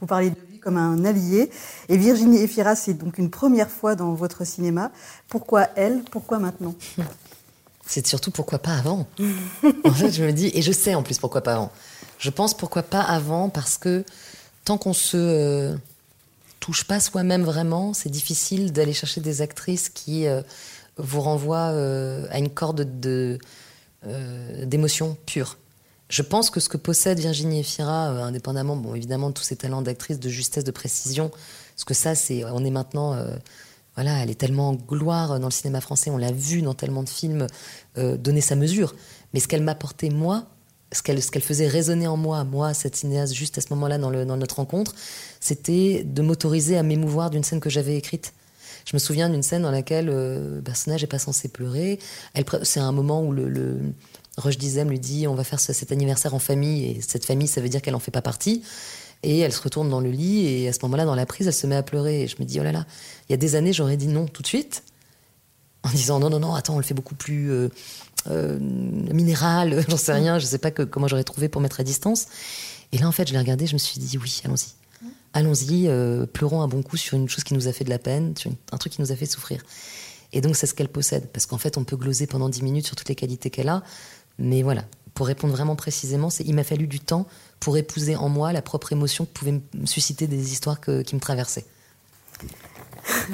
Vous 0.00 0.06
parlez 0.06 0.30
de 0.30 0.36
lui 0.50 0.58
comme 0.58 0.78
un 0.78 1.04
allié. 1.04 1.50
Et 1.90 1.98
Virginie 1.98 2.38
Efira, 2.38 2.76
c'est 2.76 2.94
donc 2.94 3.18
une 3.18 3.28
première 3.28 3.68
fois 3.68 3.94
dans 3.94 4.14
votre 4.14 4.46
cinéma. 4.46 4.90
Pourquoi 5.28 5.66
elle? 5.76 6.00
Pourquoi 6.10 6.38
maintenant? 6.38 6.74
C'est 7.86 8.06
surtout 8.06 8.30
pourquoi 8.30 8.58
pas 8.58 8.72
avant. 8.72 9.06
en 9.84 9.92
fait, 9.92 10.12
je 10.12 10.24
me 10.24 10.32
dis, 10.32 10.50
et 10.54 10.62
je 10.62 10.72
sais 10.72 10.94
en 10.94 11.02
plus 11.02 11.18
pourquoi 11.18 11.42
pas 11.42 11.52
avant. 11.52 11.72
Je 12.16 12.30
pense 12.30 12.56
pourquoi 12.56 12.82
pas 12.82 13.02
avant 13.02 13.50
parce 13.50 13.76
que 13.76 14.02
tant 14.64 14.78
qu'on 14.78 14.94
se 14.94 15.18
euh, 15.18 15.76
touche 16.68 16.84
pas 16.84 17.00
soi-même 17.00 17.44
vraiment, 17.44 17.94
c'est 17.94 18.10
difficile 18.10 18.72
d'aller 18.72 18.92
chercher 18.92 19.22
des 19.22 19.40
actrices 19.40 19.88
qui 19.88 20.26
euh, 20.26 20.42
vous 20.98 21.22
renvoient 21.22 21.70
euh, 21.70 22.26
à 22.28 22.38
une 22.38 22.50
corde 22.50 23.00
de 23.00 23.38
euh, 24.06 24.66
d'émotions 24.66 25.16
pures. 25.24 25.56
Je 26.10 26.20
pense 26.20 26.50
que 26.50 26.60
ce 26.60 26.68
que 26.68 26.76
possède 26.76 27.20
Virginie 27.20 27.60
Efira, 27.60 28.08
indépendamment, 28.08 28.76
bon, 28.76 28.94
évidemment, 28.94 29.30
de 29.30 29.34
tous 29.34 29.44
ses 29.44 29.56
talents 29.56 29.80
d'actrice, 29.80 30.20
de 30.20 30.28
justesse, 30.28 30.62
de 30.62 30.70
précision, 30.70 31.30
parce 31.30 31.84
que 31.86 31.94
ça, 31.94 32.14
c'est, 32.14 32.44
on 32.44 32.62
est 32.62 32.70
maintenant, 32.70 33.16
voilà, 33.94 34.22
elle 34.22 34.28
est 34.28 34.38
tellement 34.38 34.68
en 34.70 34.74
gloire 34.74 35.40
dans 35.40 35.48
le 35.48 35.52
cinéma 35.52 35.80
français, 35.80 36.10
on 36.10 36.18
l'a 36.18 36.32
vu 36.32 36.60
dans 36.60 36.74
tellement 36.74 37.02
de 37.02 37.08
films, 37.10 37.46
donner 37.96 38.40
sa 38.40 38.56
mesure. 38.56 38.94
Mais 39.32 39.40
ce 39.40 39.48
qu'elle 39.48 39.62
m'apportait, 39.62 40.08
moi, 40.08 40.46
ce 40.92 41.02
qu'elle, 41.02 41.20
faisait 41.20 41.66
résonner 41.68 42.06
en 42.06 42.16
moi, 42.16 42.44
moi, 42.44 42.74
cette 42.74 42.96
cinéaste, 42.96 43.34
juste 43.34 43.58
à 43.58 43.60
ce 43.60 43.66
moment-là, 43.70 43.98
dans, 43.98 44.10
dans 44.10 44.36
notre 44.36 44.56
rencontre, 44.56 44.94
c'était 45.40 46.02
de 46.04 46.22
m'autoriser 46.22 46.78
à 46.78 46.82
m'émouvoir 46.82 47.30
d'une 47.30 47.44
scène 47.44 47.60
que 47.60 47.70
j'avais 47.70 47.96
écrite. 47.96 48.32
Je 48.86 48.96
me 48.96 48.98
souviens 48.98 49.28
d'une 49.28 49.42
scène 49.42 49.62
dans 49.62 49.70
laquelle 49.70 50.08
euh, 50.08 50.56
le 50.56 50.62
personnage 50.62 51.02
n'est 51.02 51.08
pas 51.08 51.18
censé 51.18 51.48
pleurer. 51.48 51.98
C'est 52.62 52.80
un 52.80 52.92
moment 52.92 53.22
où 53.22 53.32
le, 53.32 53.48
le 53.50 53.80
Roche 54.38 54.56
Dizem 54.56 54.88
lui 54.88 54.98
dit 54.98 55.26
on 55.26 55.34
va 55.34 55.44
faire 55.44 55.60
ce- 55.60 55.74
cet 55.74 55.92
anniversaire 55.92 56.32
en 56.32 56.38
famille 56.38 56.84
et 56.86 57.00
cette 57.02 57.26
famille 57.26 57.48
ça 57.48 57.60
veut 57.60 57.68
dire 57.68 57.82
qu'elle 57.82 57.94
en 57.94 57.98
fait 57.98 58.10
pas 58.10 58.22
partie. 58.22 58.62
Et 59.22 59.40
elle 59.40 59.52
se 59.52 59.60
retourne 59.60 59.90
dans 59.90 60.00
le 60.00 60.10
lit 60.10 60.46
et 60.46 60.68
à 60.68 60.72
ce 60.72 60.78
moment-là 60.84 61.04
dans 61.04 61.16
la 61.16 61.26
prise 61.26 61.46
elle 61.48 61.52
se 61.52 61.66
met 61.66 61.76
à 61.76 61.82
pleurer 61.82 62.22
et 62.22 62.28
je 62.28 62.36
me 62.38 62.44
dis 62.46 62.60
oh 62.60 62.62
là 62.62 62.72
là 62.72 62.86
il 63.28 63.32
y 63.32 63.34
a 63.34 63.36
des 63.36 63.56
années 63.56 63.72
j'aurais 63.72 63.96
dit 63.96 64.06
non 64.06 64.26
tout 64.26 64.42
de 64.42 64.46
suite 64.46 64.84
en 65.82 65.90
disant 65.90 66.20
non 66.20 66.30
non 66.30 66.38
non 66.38 66.54
attends 66.54 66.74
on 66.76 66.78
le 66.78 66.84
fait 66.84 66.94
beaucoup 66.94 67.16
plus 67.16 67.50
euh, 67.50 67.68
euh, 68.26 68.58
minéral 68.60 69.84
j'en 69.88 69.96
sais 69.96 70.12
rien 70.12 70.38
je 70.38 70.46
sais 70.46 70.58
pas 70.58 70.70
que, 70.70 70.82
comment 70.82 71.08
j'aurais 71.08 71.24
trouvé 71.24 71.48
pour 71.48 71.60
mettre 71.60 71.80
à 71.80 71.84
distance 71.84 72.26
et 72.92 72.98
là 72.98 73.06
en 73.06 73.12
fait 73.12 73.28
je 73.28 73.32
l'ai 73.32 73.38
regardé 73.38 73.66
je 73.66 73.74
me 73.74 73.78
suis 73.78 74.00
dit 74.00 74.18
oui 74.18 74.42
allons-y 74.44 74.74
allons-y, 75.32 75.88
euh, 75.88 76.26
pleurons 76.26 76.62
un 76.62 76.68
bon 76.68 76.82
coup 76.82 76.96
sur 76.96 77.16
une 77.16 77.28
chose 77.28 77.44
qui 77.44 77.54
nous 77.54 77.68
a 77.68 77.72
fait 77.72 77.84
de 77.84 77.90
la 77.90 77.98
peine, 77.98 78.36
sur 78.36 78.50
un 78.72 78.76
truc 78.76 78.94
qui 78.94 79.00
nous 79.00 79.12
a 79.12 79.16
fait 79.16 79.26
souffrir. 79.26 79.62
Et 80.32 80.40
donc 80.40 80.56
c'est 80.56 80.66
ce 80.66 80.74
qu'elle 80.74 80.88
possède, 80.88 81.28
parce 81.28 81.46
qu'en 81.46 81.58
fait 81.58 81.76
on 81.78 81.84
peut 81.84 81.96
gloser 81.96 82.26
pendant 82.26 82.48
10 82.48 82.62
minutes 82.62 82.86
sur 82.86 82.96
toutes 82.96 83.08
les 83.08 83.14
qualités 83.14 83.50
qu'elle 83.50 83.68
a, 83.68 83.82
mais 84.38 84.62
voilà, 84.62 84.84
pour 85.14 85.26
répondre 85.26 85.54
vraiment 85.54 85.76
précisément, 85.76 86.30
c'est 86.30 86.44
il 86.44 86.54
m'a 86.54 86.64
fallu 86.64 86.86
du 86.86 87.00
temps 87.00 87.26
pour 87.60 87.76
épouser 87.76 88.16
en 88.16 88.28
moi 88.28 88.52
la 88.52 88.62
propre 88.62 88.92
émotion 88.92 89.24
que 89.24 89.30
pouvaient 89.30 89.60
me 89.74 89.86
susciter 89.86 90.26
des 90.26 90.52
histoires 90.52 90.80
qui 90.80 91.14
me 91.14 91.20
traversaient. 91.20 91.64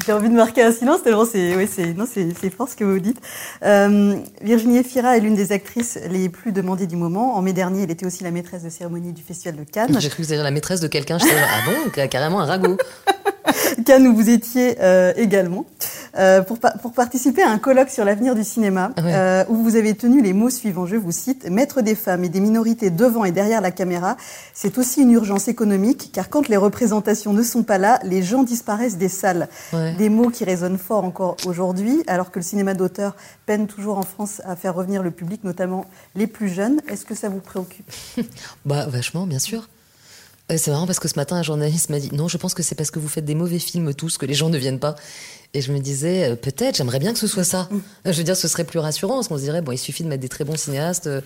J'ai 0.07 0.12
envie 0.12 0.28
de 0.28 0.35
marquer 0.35 0.62
un 0.62 0.73
silence, 0.73 1.02
tellement 1.02 1.25
c'est 1.25 1.54
oui, 1.57 1.69
c'est 1.69 2.50
fort 2.50 2.69
ce 2.69 2.76
que 2.76 2.85
vous 2.85 2.99
dites. 2.99 3.19
Euh, 3.64 4.16
Virginie 4.43 4.78
Efira 4.78 5.16
est 5.16 5.21
l'une 5.21 5.35
des 5.35 5.52
actrices 5.52 5.99
les 6.11 6.28
plus 6.28 6.52
demandées 6.52 6.87
du 6.87 6.97
moment. 6.97 7.37
En 7.37 7.43
mai 7.43 7.52
dernier, 7.52 7.83
elle 7.85 7.90
était 7.90 8.07
aussi 8.07 8.25
la 8.25 8.31
maîtresse 8.31 8.62
de 8.62 8.71
cérémonie 8.71 9.12
du 9.12 9.23
Festival 9.23 9.57
de 9.57 9.64
Cannes. 9.64 9.97
J'ai 10.00 10.09
cru 10.09 10.19
que 10.23 10.28
c'était 10.28 10.43
la 10.43 10.50
maîtresse 10.50 10.81
de 10.81 10.88
quelqu'un, 10.88 11.19
je 11.19 11.25
disais, 11.25 11.37
ah 11.38 11.61
bon, 11.71 11.90
ca- 11.95 12.09
carrément 12.09 12.40
un 12.40 12.47
ragot. 12.47 12.76
Cannes 13.85 14.07
où 14.07 14.15
vous 14.15 14.31
étiez 14.31 14.77
euh, 14.81 15.13
également, 15.17 15.65
euh, 16.19 16.41
pour, 16.43 16.59
pa- 16.59 16.73
pour 16.81 16.93
participer 16.93 17.43
à 17.43 17.51
un 17.51 17.59
colloque 17.59 17.91
sur 17.91 18.05
l'avenir 18.05 18.35
du 18.35 18.45
cinéma, 18.45 18.93
Ah 18.97 19.01
euh, 19.05 19.45
où 19.49 19.57
vous 19.57 19.77
avez 19.77 19.95
tenu 19.95 20.23
les 20.23 20.33
mots 20.33 20.51
suivants, 20.51 20.87
je 20.87 20.97
vous 20.97 21.13
cite, 21.13 21.49
Mettre 21.51 21.83
des 21.83 21.95
femmes 21.95 22.25
et 22.25 22.29
des 22.29 22.41
minorités 22.41 22.91
devant 22.91 23.25
et 23.25 23.33
derrière 23.33 23.61
la 23.61 23.71
caméra, 23.71 24.17
c'est 24.55 24.79
aussi 24.79 25.03
une 25.03 25.11
urgence 25.13 25.49
économique, 25.49 26.11
car 26.13 26.29
quand 26.31 26.49
les 26.49 26.57
représentations 26.57 27.33
ne 27.33 27.43
sont 27.43 27.63
pas 27.65 27.79
là, 27.79 27.99
les 28.05 28.23
gens 28.23 28.43
disparaissent 28.45 28.97
des 28.97 29.09
salles. 29.09 29.49
Des 29.99 30.09
mots 30.09 30.31
qui 30.31 30.45
résonnent 30.45 30.79
fort 30.79 31.05
encore 31.05 31.37
aujourd'hui, 31.47 32.03
alors 32.07 32.31
que 32.31 32.39
le 32.39 32.45
cinéma 32.45 32.75
d'auteur 32.75 33.17
peine 33.47 33.67
toujours 33.67 33.99
en 33.99 34.03
France 34.03 34.41
à 34.47 34.57
faire 34.57 34.75
revenir 34.75 35.03
le 35.03 35.11
public, 35.11 35.45
notamment 35.45 35.85
les 36.15 36.27
plus 36.27 36.49
jeunes. 36.49 36.81
Est-ce 36.89 37.05
que 37.05 37.15
ça 37.15 37.29
vous 37.29 37.41
préoccupe? 37.41 37.91
Bah, 38.65 38.87
vachement, 38.89 39.27
bien 39.27 39.39
sûr. 39.39 39.69
Euh, 40.53 40.57
c'est 40.59 40.71
marrant 40.71 40.87
parce 40.87 40.99
que 40.99 41.09
ce 41.09 41.17
matin, 41.17 41.37
un 41.37 41.43
journaliste 41.43 41.89
m'a 41.89 41.99
dit 41.99 42.11
Non, 42.13 42.29
je 42.29 42.37
pense 42.37 42.55
que 42.55 42.63
c'est 42.63 42.75
parce 42.75 42.91
que 42.91 42.99
vous 42.99 43.09
faites 43.09 43.25
des 43.25 43.35
mauvais 43.35 43.59
films 43.59 43.95
tous 43.95 44.19
que 44.19 44.27
les 44.27 44.35
gens 44.35 44.51
ne 44.51 44.59
viennent 44.59 44.79
pas. 44.79 44.95
Et 45.55 45.61
je 45.61 45.73
me 45.73 45.79
disais, 45.79 46.31
euh, 46.31 46.37
peut-être, 46.37 46.77
j'aimerais 46.77 46.99
bien 46.99 47.13
que 47.13 47.19
ce 47.19 47.29
soit 47.29 47.45
ça. 47.45 47.69
Je 48.05 48.11
veux 48.11 48.25
dire, 48.25 48.37
ce 48.37 48.49
serait 48.49 48.65
plus 48.65 48.81
rassurant, 48.81 49.15
parce 49.15 49.29
qu'on 49.29 49.39
se 49.39 49.43
dirait, 49.43 49.63
bon, 49.63 49.71
il 49.71 49.79
suffit 49.79 50.03
de 50.03 50.09
mettre 50.09 50.21
des 50.21 50.29
très 50.29 50.45
bons 50.45 50.57
cinéastes 50.57 51.07
euh, 51.07 51.21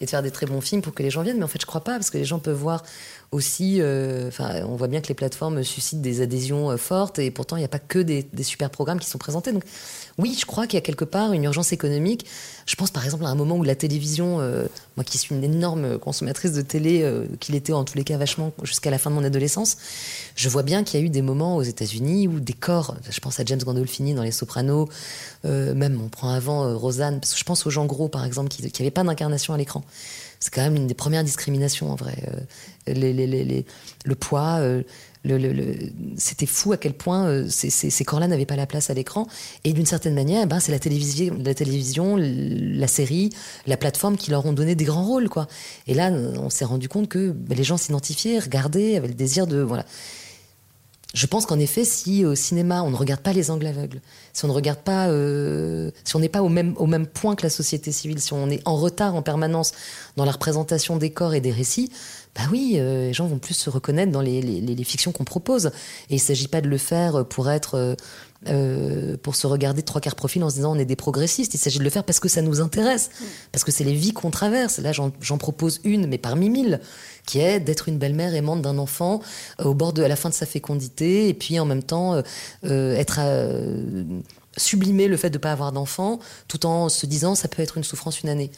et 0.00 0.06
de 0.06 0.10
faire 0.10 0.22
des 0.22 0.30
très 0.30 0.46
bons 0.46 0.62
films 0.62 0.80
pour 0.80 0.94
que 0.94 1.02
les 1.02 1.10
gens 1.10 1.22
viennent. 1.22 1.36
Mais 1.36 1.44
en 1.44 1.48
fait, 1.48 1.60
je 1.60 1.66
crois 1.66 1.82
pas, 1.82 1.92
parce 1.92 2.08
que 2.08 2.16
les 2.16 2.24
gens 2.24 2.38
peuvent 2.38 2.56
voir 2.56 2.82
aussi. 3.32 3.78
euh, 3.80 4.28
Enfin, 4.28 4.64
on 4.66 4.76
voit 4.76 4.88
bien 4.88 5.00
que 5.00 5.08
les 5.08 5.14
plateformes 5.14 5.62
suscitent 5.62 6.00
des 6.00 6.20
adhésions 6.20 6.70
euh, 6.70 6.76
fortes, 6.76 7.18
et 7.18 7.30
pourtant, 7.30 7.56
il 7.56 7.60
n'y 7.60 7.64
a 7.64 7.68
pas 7.68 7.78
que 7.78 7.98
des, 7.98 8.26
des 8.32 8.42
super 8.42 8.70
programmes 8.70 9.00
qui 9.00 9.08
sont 9.08 9.18
présentés. 9.18 9.52
Donc, 9.52 9.64
oui, 10.16 10.36
je 10.38 10.46
crois 10.46 10.66
qu'il 10.66 10.76
y 10.76 10.78
a 10.78 10.80
quelque 10.80 11.04
part 11.04 11.32
une 11.32 11.44
urgence 11.44 11.72
économique. 11.72 12.24
Je 12.66 12.76
pense 12.76 12.90
par 12.90 13.04
exemple 13.04 13.24
à 13.26 13.28
un 13.28 13.34
moment 13.34 13.56
où 13.56 13.64
la 13.64 13.74
télévision, 13.74 14.40
euh, 14.40 14.66
moi 14.96 15.02
qui 15.04 15.18
suis 15.18 15.34
une 15.34 15.42
énorme 15.42 15.98
consommatrice 15.98 16.52
de 16.52 16.62
télé, 16.62 17.02
euh, 17.02 17.26
qu'il 17.40 17.56
était 17.56 17.72
en 17.72 17.84
tous 17.84 17.98
les 17.98 18.04
cas 18.04 18.16
vachement 18.16 18.52
jusqu'à 18.62 18.90
la 18.90 18.98
fin 18.98 19.10
de 19.10 19.16
mon 19.16 19.24
adolescence, 19.24 19.76
je 20.36 20.48
vois 20.48 20.62
bien 20.62 20.84
qu'il 20.84 21.00
y 21.00 21.02
a 21.02 21.06
eu 21.06 21.10
des 21.10 21.20
moments 21.20 21.56
aux 21.56 21.62
États-Unis 21.62 22.28
où 22.28 22.38
des 22.38 22.52
corps, 22.52 22.94
je 23.10 23.18
pense 23.18 23.40
à 23.40 23.44
James 23.44 23.60
Gandolfini 23.60 24.14
dans 24.14 24.22
Les 24.22 24.30
Sopranos, 24.30 24.88
euh, 25.44 25.74
même 25.74 26.00
on 26.00 26.08
prend 26.08 26.30
avant 26.30 26.78
Rosanne, 26.78 27.18
parce 27.20 27.32
que 27.32 27.38
je 27.38 27.44
pense 27.44 27.66
aux 27.66 27.70
gens 27.70 27.86
gros 27.86 28.08
par 28.08 28.24
exemple 28.24 28.48
qui 28.48 28.62
n'avaient 28.62 28.90
pas 28.92 29.02
d'incarnation 29.02 29.52
à 29.52 29.58
l'écran. 29.58 29.82
C'est 30.40 30.52
quand 30.52 30.62
même 30.62 30.76
une 30.76 30.86
des 30.86 30.94
premières 30.94 31.24
discriminations 31.24 31.90
en 31.90 31.94
vrai. 31.96 32.16
Euh, 32.88 33.62
le 34.04 34.14
poids, 34.14 34.58
euh, 34.60 34.82
c'était 36.16 36.46
fou 36.46 36.72
à 36.72 36.76
quel 36.76 36.92
point 36.92 37.26
euh, 37.26 37.48
ces 37.48 38.04
corps-là 38.04 38.28
n'avaient 38.28 38.44
pas 38.46 38.56
la 38.56 38.66
place 38.66 38.90
à 38.90 38.94
l'écran. 38.94 39.26
Et 39.64 39.72
d'une 39.72 39.86
certaine 39.86 40.14
manière, 40.14 40.42
eh 40.42 40.46
ben, 40.46 40.60
c'est 40.60 40.72
la 40.72 40.78
télévision, 40.78 41.36
la 41.42 41.54
télévision, 41.54 42.16
la 42.18 42.86
série, 42.86 43.30
la 43.66 43.76
plateforme 43.76 44.16
qui 44.16 44.30
leur 44.30 44.44
ont 44.44 44.52
donné 44.52 44.74
des 44.74 44.84
grands 44.84 45.04
rôles, 45.04 45.28
quoi. 45.28 45.48
Et 45.86 45.94
là, 45.94 46.10
on 46.10 46.50
s'est 46.50 46.66
rendu 46.66 46.88
compte 46.88 47.08
que 47.08 47.30
ben, 47.30 47.56
les 47.56 47.64
gens 47.64 47.76
s'identifiaient, 47.76 48.38
regardaient, 48.38 48.96
avaient 48.96 49.08
le 49.08 49.14
désir 49.14 49.46
de, 49.46 49.60
voilà. 49.60 49.86
Je 51.14 51.26
pense 51.26 51.46
qu'en 51.46 51.60
effet, 51.60 51.84
si 51.84 52.24
au 52.24 52.34
cinéma 52.34 52.82
on 52.82 52.90
ne 52.90 52.96
regarde 52.96 53.20
pas 53.20 53.32
les 53.32 53.52
angles 53.52 53.68
aveugles, 53.68 54.00
si 54.32 54.44
on 54.44 54.48
ne 54.48 54.52
regarde 54.52 54.80
pas, 54.80 55.06
euh, 55.06 55.92
si 56.02 56.16
on 56.16 56.18
n'est 56.18 56.28
pas 56.28 56.42
au 56.42 56.48
même, 56.48 56.74
au 56.76 56.86
même 56.86 57.06
point 57.06 57.36
que 57.36 57.44
la 57.44 57.50
société 57.50 57.92
civile, 57.92 58.20
si 58.20 58.32
on 58.32 58.50
est 58.50 58.60
en 58.64 58.74
retard 58.74 59.14
en 59.14 59.22
permanence 59.22 59.72
dans 60.16 60.24
la 60.24 60.32
représentation 60.32 60.96
des 60.96 61.10
corps 61.10 61.34
et 61.34 61.40
des 61.40 61.52
récits, 61.52 61.92
bah 62.34 62.42
oui, 62.50 62.74
euh, 62.76 63.06
les 63.06 63.12
gens 63.12 63.26
vont 63.26 63.38
plus 63.38 63.54
se 63.54 63.70
reconnaître 63.70 64.10
dans 64.10 64.20
les, 64.20 64.42
les, 64.42 64.60
les 64.60 64.84
fictions 64.84 65.12
qu'on 65.12 65.24
propose. 65.24 65.66
Et 65.66 66.14
il 66.14 66.16
ne 66.16 66.20
s'agit 66.20 66.48
pas 66.48 66.60
de 66.60 66.68
le 66.68 66.78
faire 66.78 67.24
pour 67.26 67.48
être, 67.48 67.76
euh, 67.76 67.94
euh, 68.48 69.16
pour 69.22 69.36
se 69.36 69.46
regarder 69.46 69.82
de 69.82 69.86
trois 69.86 70.00
quarts 70.00 70.16
profil 70.16 70.42
en 70.42 70.50
se 70.50 70.56
disant 70.56 70.74
on 70.74 70.78
est 70.78 70.84
des 70.84 70.96
progressistes. 70.96 71.54
Il 71.54 71.58
s'agit 71.58 71.78
de 71.78 71.84
le 71.84 71.90
faire 71.90 72.02
parce 72.02 72.18
que 72.20 72.28
ça 72.28 72.42
nous 72.42 72.60
intéresse, 72.60 73.10
parce 73.52 73.62
que 73.62 73.70
c'est 73.70 73.84
les 73.84 73.94
vies 73.94 74.12
qu'on 74.12 74.30
traverse. 74.30 74.78
Là, 74.78 74.90
j'en 74.92 75.38
propose 75.38 75.80
une, 75.84 76.08
mais 76.08 76.18
parmi 76.18 76.50
mille, 76.50 76.80
qui 77.24 77.38
est 77.38 77.60
d'être 77.60 77.88
une 77.88 77.98
belle-mère 77.98 78.34
aimante 78.34 78.62
d'un 78.62 78.78
enfant 78.78 79.20
euh, 79.60 79.64
au 79.64 79.74
bord 79.74 79.92
de 79.92 80.02
à 80.02 80.08
la 80.08 80.16
fin 80.16 80.28
de 80.28 80.34
sa 80.34 80.46
fécondité, 80.46 81.28
et 81.28 81.34
puis 81.34 81.60
en 81.60 81.64
même 81.64 81.82
temps 81.82 82.14
euh, 82.14 82.22
euh, 82.64 82.96
être 82.96 83.18
euh, 83.20 84.02
sublimer 84.56 85.08
le 85.08 85.16
fait 85.16 85.30
de 85.30 85.38
ne 85.38 85.40
pas 85.40 85.52
avoir 85.52 85.72
d'enfant, 85.72 86.18
tout 86.48 86.66
en 86.66 86.88
se 86.88 87.06
disant 87.06 87.34
ça 87.34 87.48
peut 87.48 87.62
être 87.62 87.76
une 87.76 87.84
souffrance 87.84 88.20
une 88.22 88.28
année. 88.28 88.50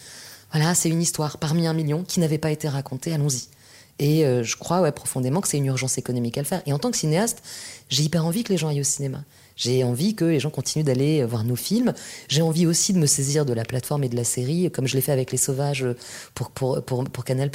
Voilà, 0.53 0.75
c'est 0.75 0.89
une 0.89 1.03
histoire 1.03 1.39
parmi 1.39 1.67
un 1.67 1.75
million 1.75 2.05
qui 2.05 2.21
n'avait 2.21 2.39
pas 2.39 2.51
été 2.51 2.69
racontée. 2.69 3.13
Allons-y. 3.13 3.49
Et 3.99 4.27
euh, 4.27 4.43
je 4.43 4.57
crois 4.57 4.83
ouais, 4.83 4.93
profondément 4.93 5.41
que 5.41 5.49
c'est 5.49 5.57
une 5.57 5.67
urgence 5.67 5.97
économique 5.97 6.37
à 6.37 6.43
le 6.43 6.47
faire. 6.47 6.63
Et 6.67 6.73
en 6.73 6.79
tant 6.79 6.91
que 6.91 6.97
cinéaste, 6.99 7.43
j'ai 7.89 8.03
hyper 8.03 8.27
envie 8.27 8.45
que 8.45 8.53
les 8.53 8.59
gens 8.59 8.69
aillent 8.69 8.81
au 8.81 8.85
cinéma. 8.85 9.25
J'ai 9.57 9.85
envie 9.85 10.15
que 10.15 10.27
les 10.27 10.39
gens 10.39 10.51
continuent 10.51 10.85
d'aller 10.85 11.25
voir 11.25 11.43
nos 11.43 11.57
films. 11.57 11.95
J'ai 12.29 12.43
envie 12.43 12.67
aussi 12.67 12.93
de 12.93 12.99
me 12.99 13.07
saisir 13.07 13.47
de 13.47 13.55
la 13.55 13.65
plateforme 13.65 14.05
et 14.05 14.11
de 14.11 14.17
la 14.17 14.25
série, 14.25 14.71
comme 14.71 14.87
je 14.87 14.95
l'ai 14.97 15.01
fait 15.01 15.13
avec 15.13 15.33
Les 15.33 15.39
Sauvages 15.39 15.87
pour, 16.35 16.51
pour, 16.51 16.83
pour, 16.83 17.05
pour 17.05 17.25
Canal+, 17.25 17.51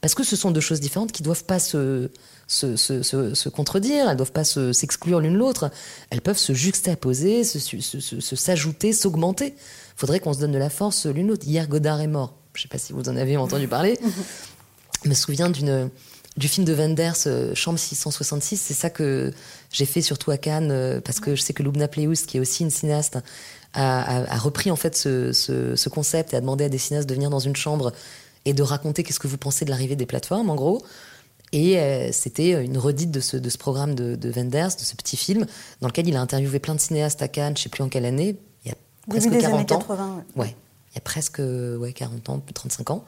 parce 0.00 0.14
que 0.14 0.22
ce 0.22 0.36
sont 0.36 0.52
deux 0.52 0.60
choses 0.60 0.78
différentes 0.78 1.10
qui 1.10 1.24
doivent 1.24 1.42
pas 1.42 1.58
se, 1.58 2.08
se, 2.46 2.76
se, 2.76 3.02
se, 3.02 3.48
contredire, 3.48 4.08
elles 4.08 4.16
doivent 4.16 4.30
pas 4.30 4.44
se- 4.44 4.72
s'exclure 4.72 5.18
l'une 5.18 5.34
l'autre. 5.34 5.72
Elles 6.10 6.20
peuvent 6.20 6.38
se 6.38 6.52
juxtaposer, 6.52 7.42
se, 7.42 7.58
s'ajouter, 8.36 8.92
s'augmenter. 8.92 9.56
faudrait 9.96 10.20
qu'on 10.20 10.32
se 10.32 10.38
donne 10.38 10.52
de 10.52 10.58
la 10.58 10.70
force 10.70 11.06
l'une 11.06 11.26
l'autre. 11.26 11.48
Hier, 11.48 11.66
Godard 11.66 12.00
est 12.00 12.06
mort. 12.06 12.36
Je 12.54 12.62
sais 12.62 12.68
pas 12.68 12.78
si 12.78 12.92
vous 12.92 13.08
en 13.08 13.16
avez 13.16 13.36
entendu 13.36 13.66
parler. 13.66 13.98
Je 15.04 15.08
me 15.08 15.14
souviens 15.14 15.50
d'une 15.50 15.90
du 16.36 16.46
film 16.48 16.64
de 16.64 16.72
Wenders, 16.72 17.14
euh, 17.26 17.54
Chambre 17.54 17.78
666. 17.78 18.56
C'est 18.60 18.72
ça 18.74 18.88
que 18.88 19.32
j'ai 19.72 19.84
fait 19.84 20.00
surtout 20.00 20.30
à 20.30 20.38
Cannes, 20.38 20.70
euh, 20.70 21.00
parce 21.00 21.18
que 21.20 21.34
je 21.34 21.42
sais 21.42 21.52
que 21.52 21.62
Lubna 21.62 21.88
Pleus, 21.88 22.24
qui 22.26 22.36
est 22.36 22.40
aussi 22.40 22.62
une 22.62 22.70
cinéaste, 22.70 23.18
a, 23.74 24.00
a- 24.22 24.32
a 24.34 24.38
repris 24.38 24.70
en 24.70 24.76
fait 24.76 24.96
ce, 24.96 25.32
ce- 25.32 25.74
ce 25.76 25.88
concept 25.88 26.32
et 26.32 26.36
a 26.36 26.40
demandé 26.40 26.64
à 26.64 26.68
des 26.68 26.78
cinéastes 26.78 27.08
de 27.08 27.14
venir 27.14 27.30
dans 27.30 27.40
une 27.40 27.56
chambre 27.56 27.92
et 28.44 28.52
de 28.54 28.62
raconter 28.62 29.02
qu'est-ce 29.02 29.18
que 29.20 29.26
vous 29.28 29.38
pensez 29.38 29.64
de 29.64 29.70
l'arrivée 29.70 29.96
des 29.96 30.06
plateformes, 30.06 30.50
en 30.50 30.54
gros. 30.54 30.82
Et 31.52 31.78
euh, 31.80 32.10
c'était 32.12 32.64
une 32.64 32.78
redite 32.78 33.10
de 33.10 33.20
ce, 33.20 33.36
de 33.36 33.50
ce 33.50 33.58
programme 33.58 33.94
de, 33.96 34.14
de 34.14 34.30
Wenders, 34.30 34.68
de 34.76 34.82
ce 34.84 34.94
petit 34.94 35.16
film, 35.16 35.46
dans 35.80 35.88
lequel 35.88 36.08
il 36.08 36.14
a 36.16 36.20
interviewé 36.20 36.60
plein 36.60 36.76
de 36.76 36.80
cinéastes 36.80 37.22
à 37.22 37.28
Cannes, 37.28 37.56
je 37.56 37.62
sais 37.64 37.68
plus 37.68 37.82
en 37.82 37.88
quelle 37.88 38.04
année, 38.06 38.36
il 38.64 38.68
y 38.68 38.72
a 38.72 38.76
presque 39.08 39.24
Début 39.24 39.36
des 39.36 39.42
40 39.42 39.58
années 39.58 39.72
ans. 39.72 39.78
80. 39.80 40.16
ouais. 40.36 40.42
Ouais, 40.44 40.56
il 40.92 40.94
y 40.94 40.98
a 40.98 41.00
presque 41.02 41.40
ouais, 41.40 41.92
40 41.92 42.28
ans, 42.30 42.38
plus 42.38 42.52
de 42.52 42.54
35 42.54 42.90
ans. 42.90 43.04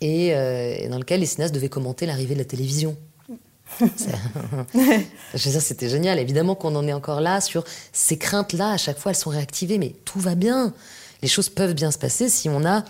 Et, 0.00 0.34
euh, 0.34 0.74
et 0.78 0.88
dans 0.88 0.98
lequel 0.98 1.20
les 1.20 1.26
cinéastes 1.26 1.54
devaient 1.54 1.68
commenter 1.68 2.04
l'arrivée 2.06 2.34
de 2.34 2.40
la 2.40 2.44
télévision. 2.44 2.96
C'est- 3.96 4.10
Je 5.34 5.44
veux 5.44 5.50
dire, 5.52 5.62
c'était 5.62 5.88
génial. 5.88 6.18
Évidemment 6.18 6.54
qu'on 6.54 6.74
en 6.76 6.86
est 6.86 6.92
encore 6.92 7.20
là 7.20 7.40
sur 7.40 7.64
ces 7.92 8.18
craintes-là. 8.18 8.72
À 8.72 8.76
chaque 8.76 8.98
fois, 8.98 9.12
elles 9.12 9.16
sont 9.16 9.30
réactivées, 9.30 9.78
mais 9.78 9.94
tout 10.04 10.20
va 10.20 10.34
bien. 10.34 10.72
Les 11.22 11.28
choses 11.28 11.48
peuvent 11.48 11.74
bien 11.74 11.90
se 11.90 11.98
passer 11.98 12.28
si 12.28 12.48
on 12.48 12.64
a. 12.66 12.84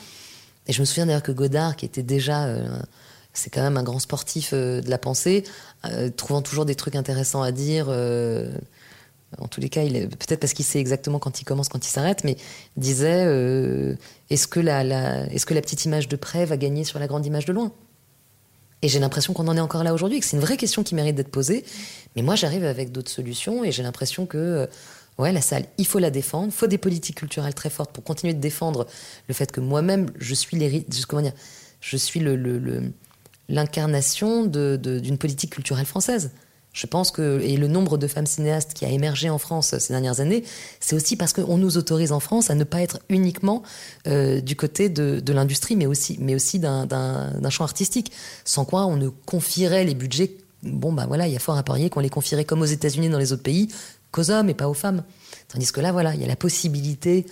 Et 0.66 0.72
je 0.72 0.80
me 0.80 0.84
souviens 0.86 1.06
d'ailleurs 1.06 1.22
que 1.22 1.30
Godard, 1.32 1.76
qui 1.76 1.84
était 1.86 2.02
déjà, 2.02 2.46
euh, 2.46 2.66
c'est 3.32 3.50
quand 3.50 3.62
même 3.62 3.76
un 3.76 3.82
grand 3.82 3.98
sportif 4.00 4.50
euh, 4.52 4.80
de 4.80 4.90
la 4.90 4.98
pensée, 4.98 5.44
euh, 5.84 6.10
trouvant 6.10 6.42
toujours 6.42 6.64
des 6.64 6.74
trucs 6.74 6.96
intéressants 6.96 7.42
à 7.42 7.52
dire. 7.52 7.86
En 9.38 9.48
tous 9.48 9.60
les 9.60 9.68
cas, 9.68 9.82
peut-être 9.84 10.40
parce 10.40 10.52
qu'il 10.52 10.64
sait 10.64 10.78
exactement 10.78 11.18
quand 11.18 11.40
il 11.40 11.44
commence, 11.44 11.68
quand 11.68 11.84
il 11.84 11.90
s'arrête, 11.90 12.24
mais 12.24 12.36
disait 12.76 13.24
euh, 13.26 13.94
est-ce 14.30 14.46
que 14.46 14.60
la, 14.60 14.82
petite 15.60 15.84
image 15.84 16.08
de 16.08 16.16
près 16.16 16.44
va 16.44 16.56
gagner 16.56 16.84
sur 16.84 16.98
la 16.98 17.06
grande 17.06 17.26
image 17.26 17.44
de 17.44 17.52
loin? 17.52 17.72
Et 18.82 18.88
j'ai 18.88 18.98
l'impression 18.98 19.32
qu'on 19.32 19.48
en 19.48 19.56
est 19.56 19.60
encore 19.60 19.82
là 19.82 19.94
aujourd'hui, 19.94 20.20
que 20.20 20.26
c'est 20.26 20.36
une 20.36 20.42
vraie 20.42 20.58
question 20.58 20.82
qui 20.82 20.94
mérite 20.94 21.16
d'être 21.16 21.30
posée. 21.30 21.64
Mais 22.16 22.22
moi, 22.22 22.34
j'arrive 22.34 22.64
avec 22.64 22.92
d'autres 22.92 23.10
solutions, 23.10 23.64
et 23.64 23.72
j'ai 23.72 23.82
l'impression 23.82 24.26
que 24.26 24.36
euh, 24.36 24.66
ouais, 25.18 25.32
la 25.32 25.40
salle, 25.40 25.64
il 25.78 25.86
faut 25.86 25.98
la 25.98 26.10
défendre. 26.10 26.48
Il 26.48 26.52
faut 26.56 26.66
des 26.66 26.78
politiques 26.78 27.16
culturelles 27.16 27.54
très 27.54 27.70
fortes 27.70 27.92
pour 27.92 28.04
continuer 28.04 28.34
de 28.34 28.40
défendre 28.40 28.86
le 29.28 29.34
fait 29.34 29.50
que 29.50 29.60
moi-même, 29.60 30.10
je 30.18 30.34
suis 30.34 30.58
je- 31.80 31.96
suis 31.96 32.20
l'incarnation 33.48 34.46
d'une 34.46 35.18
politique 35.18 35.50
culturelle 35.52 35.86
française. 35.86 36.30
Je 36.74 36.88
pense 36.88 37.12
que, 37.12 37.40
et 37.40 37.56
le 37.56 37.68
nombre 37.68 37.96
de 37.96 38.08
femmes 38.08 38.26
cinéastes 38.26 38.74
qui 38.74 38.84
a 38.84 38.90
émergé 38.90 39.30
en 39.30 39.38
France 39.38 39.78
ces 39.78 39.92
dernières 39.92 40.18
années, 40.18 40.42
c'est 40.80 40.96
aussi 40.96 41.16
parce 41.16 41.32
qu'on 41.32 41.56
nous 41.56 41.78
autorise 41.78 42.10
en 42.10 42.18
France 42.18 42.50
à 42.50 42.56
ne 42.56 42.64
pas 42.64 42.82
être 42.82 42.98
uniquement 43.08 43.62
euh, 44.08 44.40
du 44.40 44.56
côté 44.56 44.88
de, 44.88 45.32
l'industrie, 45.32 45.76
mais 45.76 45.86
aussi, 45.86 46.18
mais 46.20 46.34
aussi 46.34 46.58
d'un 46.58 47.50
champ 47.50 47.62
artistique. 47.62 48.10
Sans 48.44 48.64
quoi 48.64 48.86
on 48.86 48.96
ne 48.96 49.08
confierait 49.08 49.84
les 49.84 49.94
budgets, 49.94 50.36
bon 50.64 50.92
bah 50.92 51.04
voilà, 51.06 51.28
il 51.28 51.32
y 51.32 51.36
a 51.36 51.40
fort 51.40 51.56
à 51.56 51.62
parier 51.62 51.90
qu'on 51.90 52.00
les 52.00 52.10
confierait 52.10 52.44
comme 52.44 52.62
aux 52.62 52.66
États-Unis 52.66 53.08
dans 53.08 53.18
les 53.18 53.32
autres 53.32 53.44
pays, 53.44 53.68
qu'aux 54.10 54.32
hommes 54.32 54.48
et 54.50 54.54
pas 54.54 54.68
aux 54.68 54.74
femmes. 54.74 55.04
Tandis 55.48 55.70
que 55.70 55.80
là, 55.80 55.92
voilà, 55.92 56.14
il 56.16 56.20
y 56.20 56.24
a 56.24 56.28
la 56.28 56.36
possibilité 56.36 57.24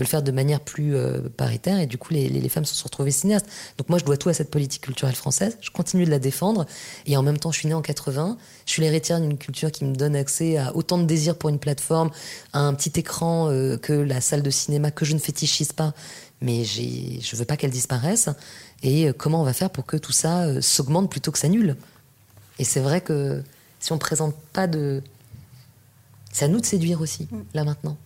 de 0.00 0.04
le 0.04 0.08
faire 0.08 0.22
de 0.22 0.32
manière 0.32 0.60
plus 0.60 0.96
euh, 0.96 1.20
paritaire 1.36 1.78
et 1.78 1.86
du 1.86 1.98
coup 1.98 2.14
les, 2.14 2.28
les- 2.30 2.40
les 2.40 2.48
femmes 2.48 2.64
se 2.64 2.74
sont 2.74 2.84
retrouvées 2.84 3.10
cinéastes. 3.10 3.44
Donc 3.76 3.90
moi 3.90 3.98
je 3.98 4.04
dois 4.06 4.16
tout 4.16 4.30
à 4.30 4.34
cette 4.34 4.50
politique 4.50 4.80
culturelle 4.82 5.14
française, 5.14 5.58
je 5.60 5.70
continue 5.70 6.06
de 6.06 6.10
la 6.10 6.18
défendre 6.18 6.64
et 7.04 7.18
en 7.18 7.22
même 7.22 7.36
temps 7.38 7.52
je 7.52 7.58
suis 7.58 7.68
née 7.68 7.74
en 7.74 7.82
80, 7.82 8.38
je 8.64 8.72
suis 8.72 8.80
l'héritière 8.80 9.20
d'une 9.20 9.36
culture 9.36 9.70
qui 9.70 9.84
me 9.84 9.94
donne 9.94 10.16
accès 10.16 10.56
à 10.56 10.74
autant 10.74 10.96
de 10.96 11.04
désirs 11.04 11.36
pour 11.36 11.50
une 11.50 11.58
plateforme, 11.58 12.10
à 12.54 12.60
un 12.60 12.72
petit 12.72 12.98
écran 12.98 13.50
euh, 13.50 13.76
que 13.76 13.92
la 13.92 14.22
salle 14.22 14.42
de 14.42 14.48
cinéma 14.50 14.90
que 14.90 15.04
je 15.04 15.12
ne 15.12 15.18
fétichise 15.18 15.72
pas, 15.74 15.92
mais 16.40 16.64
je 16.64 17.36
veux 17.36 17.44
pas 17.44 17.58
qu'elle 17.58 17.70
disparaisse 17.70 18.30
et 18.82 19.08
euh, 19.08 19.12
comment 19.12 19.42
on 19.42 19.44
va 19.44 19.52
faire 19.52 19.68
pour 19.68 19.84
que 19.84 19.98
tout 19.98 20.12
ça 20.12 20.44
euh, 20.44 20.62
s'augmente 20.62 21.10
plutôt 21.10 21.30
que 21.30 21.38
s'annule? 21.38 21.76
Et 22.58 22.64
c'est 22.64 22.80
vrai 22.80 23.02
que 23.02 23.42
si 23.80 23.92
on 23.92 23.98
présente 23.98 24.34
pas 24.54 24.66
de... 24.66 25.02
C'est 26.32 26.46
à 26.46 26.48
nous 26.48 26.60
de 26.60 26.64
séduire 26.66 27.00
aussi, 27.02 27.28
là 27.54 27.64
maintenant. 27.64 27.96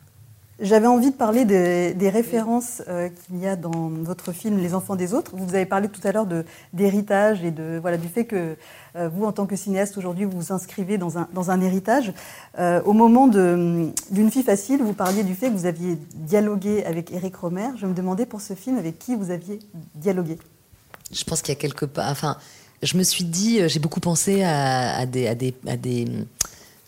J'avais 0.61 0.87
envie 0.87 1.11
de 1.11 1.16
parler 1.16 1.44
des, 1.44 2.08
références 2.11 2.80
euh, 2.88 3.08
qu'il 3.08 3.40
y 3.40 3.46
a 3.46 3.56
dans 3.56 3.88
votre 3.88 4.30
film 4.30 4.58
Les 4.58 4.73
enfants 4.73 4.94
des 4.94 5.12
autres. 5.12 5.32
Vous 5.34 5.56
avez 5.56 5.66
parlé 5.66 5.88
tout 5.88 6.00
à 6.06 6.12
l'heure 6.12 6.28
d'héritage 6.73 7.42
et 7.42 7.50
de, 7.50 7.78
voilà, 7.80 7.96
du 7.96 8.06
fait 8.06 8.25
que 8.25 8.56
euh, 8.94 9.08
vous, 9.08 9.25
en 9.25 9.32
tant 9.32 9.46
que 9.46 9.56
cinéaste, 9.56 9.99
aujourd'hui, 9.99 10.25
vous 10.25 10.38
vous 10.38 10.52
inscrivez 10.52 10.96
dans 10.96 11.18
un, 11.18 11.61
héritage. 11.61 12.12
Euh, 12.61 12.80
au 12.84 12.92
moment 12.92 13.26
d'une 13.26 14.30
fille 14.30 14.44
facile, 14.44 14.80
vous 14.80 14.92
parliez 14.92 15.25
du 15.25 15.34
fait 15.34 15.49
que 15.49 15.54
vous 15.54 15.66
aviez 15.66 15.99
dialogué 16.14 16.84
avec 16.84 17.11
Éric 17.11 17.34
Romer. 17.34 17.70
Je 17.76 17.87
me 17.87 17.94
demandais 17.94 18.25
pour 18.25 18.40
ce 18.40 18.54
film 18.54 18.78
avec 18.78 19.00
qui 19.00 19.16
vous 19.16 19.32
aviez 19.32 19.58
dialogué? 19.96 20.38
Je 21.11 21.25
pense 21.25 21.42
qu'il 21.42 21.52
y 21.52 21.58
a 21.58 21.61
quelque 21.61 21.84
part. 21.84 22.08
Enfin, 22.11 22.37
je 22.80 22.96
me 22.96 23.02
suis 23.02 23.25
dit, 23.25 23.68
j'ai 23.68 23.80
beaucoup 23.80 24.00
pensé 24.00 24.44
à 24.44 25.04
des, 25.06 25.26
à 25.26 25.34
des, 25.34 25.52
à 25.66 25.76
des, 25.76 26.06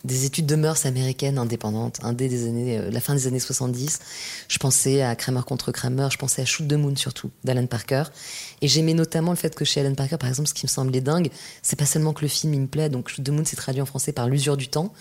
des 0.03 0.25
études 0.25 0.45
de 0.45 0.55
mœurs 0.55 0.85
américaines 0.85 1.37
indépendantes, 1.37 1.99
un 2.03 2.13
des 2.13 2.47
années, 2.47 2.77
euh, 2.77 2.91
la 2.91 2.99
fin 2.99 3.15
des 3.15 3.27
années 3.27 3.39
70. 3.39 3.99
Je 4.47 4.57
pensais 4.57 5.01
à 5.01 5.15
Kramer 5.15 5.41
contre 5.45 5.71
Kramer, 5.71 6.07
je 6.11 6.17
pensais 6.17 6.41
à 6.41 6.45
Shoot 6.45 6.67
the 6.67 6.73
Moon 6.73 6.95
surtout, 6.95 7.31
d'Alan 7.43 7.65
Parker. 7.65 8.03
Et 8.61 8.67
j'aimais 8.67 8.93
notamment 8.93 9.31
le 9.31 9.37
fait 9.37 9.55
que 9.55 9.65
chez 9.65 9.81
Alan 9.81 9.95
Parker, 9.95 10.17
par 10.17 10.29
exemple, 10.29 10.49
ce 10.49 10.53
qui 10.53 10.65
me 10.65 10.69
semblait 10.69 11.01
dingue, 11.01 11.29
c'est 11.61 11.77
pas 11.77 11.85
seulement 11.85 12.13
que 12.13 12.21
le 12.21 12.27
film 12.27 12.53
il 12.53 12.61
me 12.61 12.67
plaît, 12.67 12.89
donc 12.89 13.09
Shoot 13.09 13.23
the 13.23 13.29
Moon 13.29 13.43
c'est 13.45 13.55
traduit 13.55 13.81
en 13.81 13.85
français 13.85 14.13
par 14.13 14.27
L'usure 14.27 14.57
du 14.57 14.67
temps. 14.67 14.93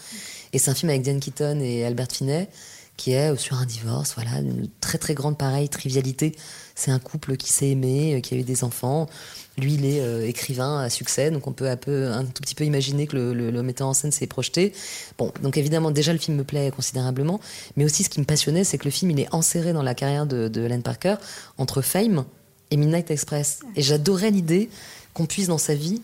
Et 0.53 0.59
c'est 0.59 0.71
un 0.71 0.75
film 0.75 0.91
avec 0.91 1.03
Diane 1.03 1.21
Keaton 1.21 1.61
et 1.61 1.85
Albert 1.85 2.09
Finney 2.13 2.49
qui 2.97 3.13
est 3.13 3.37
sur 3.37 3.57
un 3.57 3.67
divorce, 3.67 4.15
voilà, 4.15 4.39
une 4.39 4.69
très 4.81 4.99
très 4.99 5.15
grande 5.15 5.37
pareille 5.37 5.69
trivialité. 5.69 6.35
C'est 6.75 6.91
un 6.91 6.99
couple 6.99 7.37
qui 7.37 7.53
s'est 7.53 7.71
aimé, 7.71 8.17
euh, 8.17 8.21
qui 8.21 8.35
a 8.35 8.39
eu 8.39 8.43
des 8.43 8.65
enfants. 8.65 9.09
Lui, 9.59 9.75
il 9.75 9.85
est 9.87 10.01
euh, 10.01 10.27
écrivain 10.27 10.81
à 10.81 10.91
succès, 10.91 11.31
donc 11.31 11.47
on 11.47 11.53
peut 11.53 11.69
un, 11.69 12.25
tout 12.25 12.43
petit 12.43 12.55
peu 12.55 12.65
imaginer 12.65 13.07
que 13.07 13.17
le, 13.17 13.51
le, 13.51 13.63
metteur 13.63 13.89
en 13.89 13.95
scène 13.95 14.13
s'est 14.13 14.27
projeté. 14.27 14.73
Bon, 15.19 15.33
donc 15.43 15.57
évidemment, 15.57 15.91
déjà 15.91 16.13
le 16.13 16.19
film 16.19 16.37
me 16.37 16.45
plaît 16.45 16.71
considérablement, 16.75 17.41
mais 17.77 17.85
aussi 17.85 18.03
ce 18.03 18.11
qui 18.11 18.21
me 18.21 18.27
passionnait, 18.27 18.65
c'est 18.65 18.79
que 18.79 18.85
le 18.85 18.91
film 18.91 19.11
il 19.11 19.21
est 19.21 19.33
enserré 19.35 19.73
dans 19.73 19.83
la 19.83 19.95
carrière 19.95 20.27
de, 20.27 20.49
de 20.49 20.65
Alan 20.65 20.81
Parker 20.81 21.17
entre 21.59 21.81
Fame 21.83 22.25
et 22.71 22.77
Midnight 22.77 23.11
Express. 23.11 23.61
Et 23.77 23.83
j'adorais 23.83 24.31
l'idée 24.31 24.69
qu'on 25.15 25.27
puisse 25.27 25.49
dans 25.49 25.59
sa 25.59 25.75
vie 25.75 26.03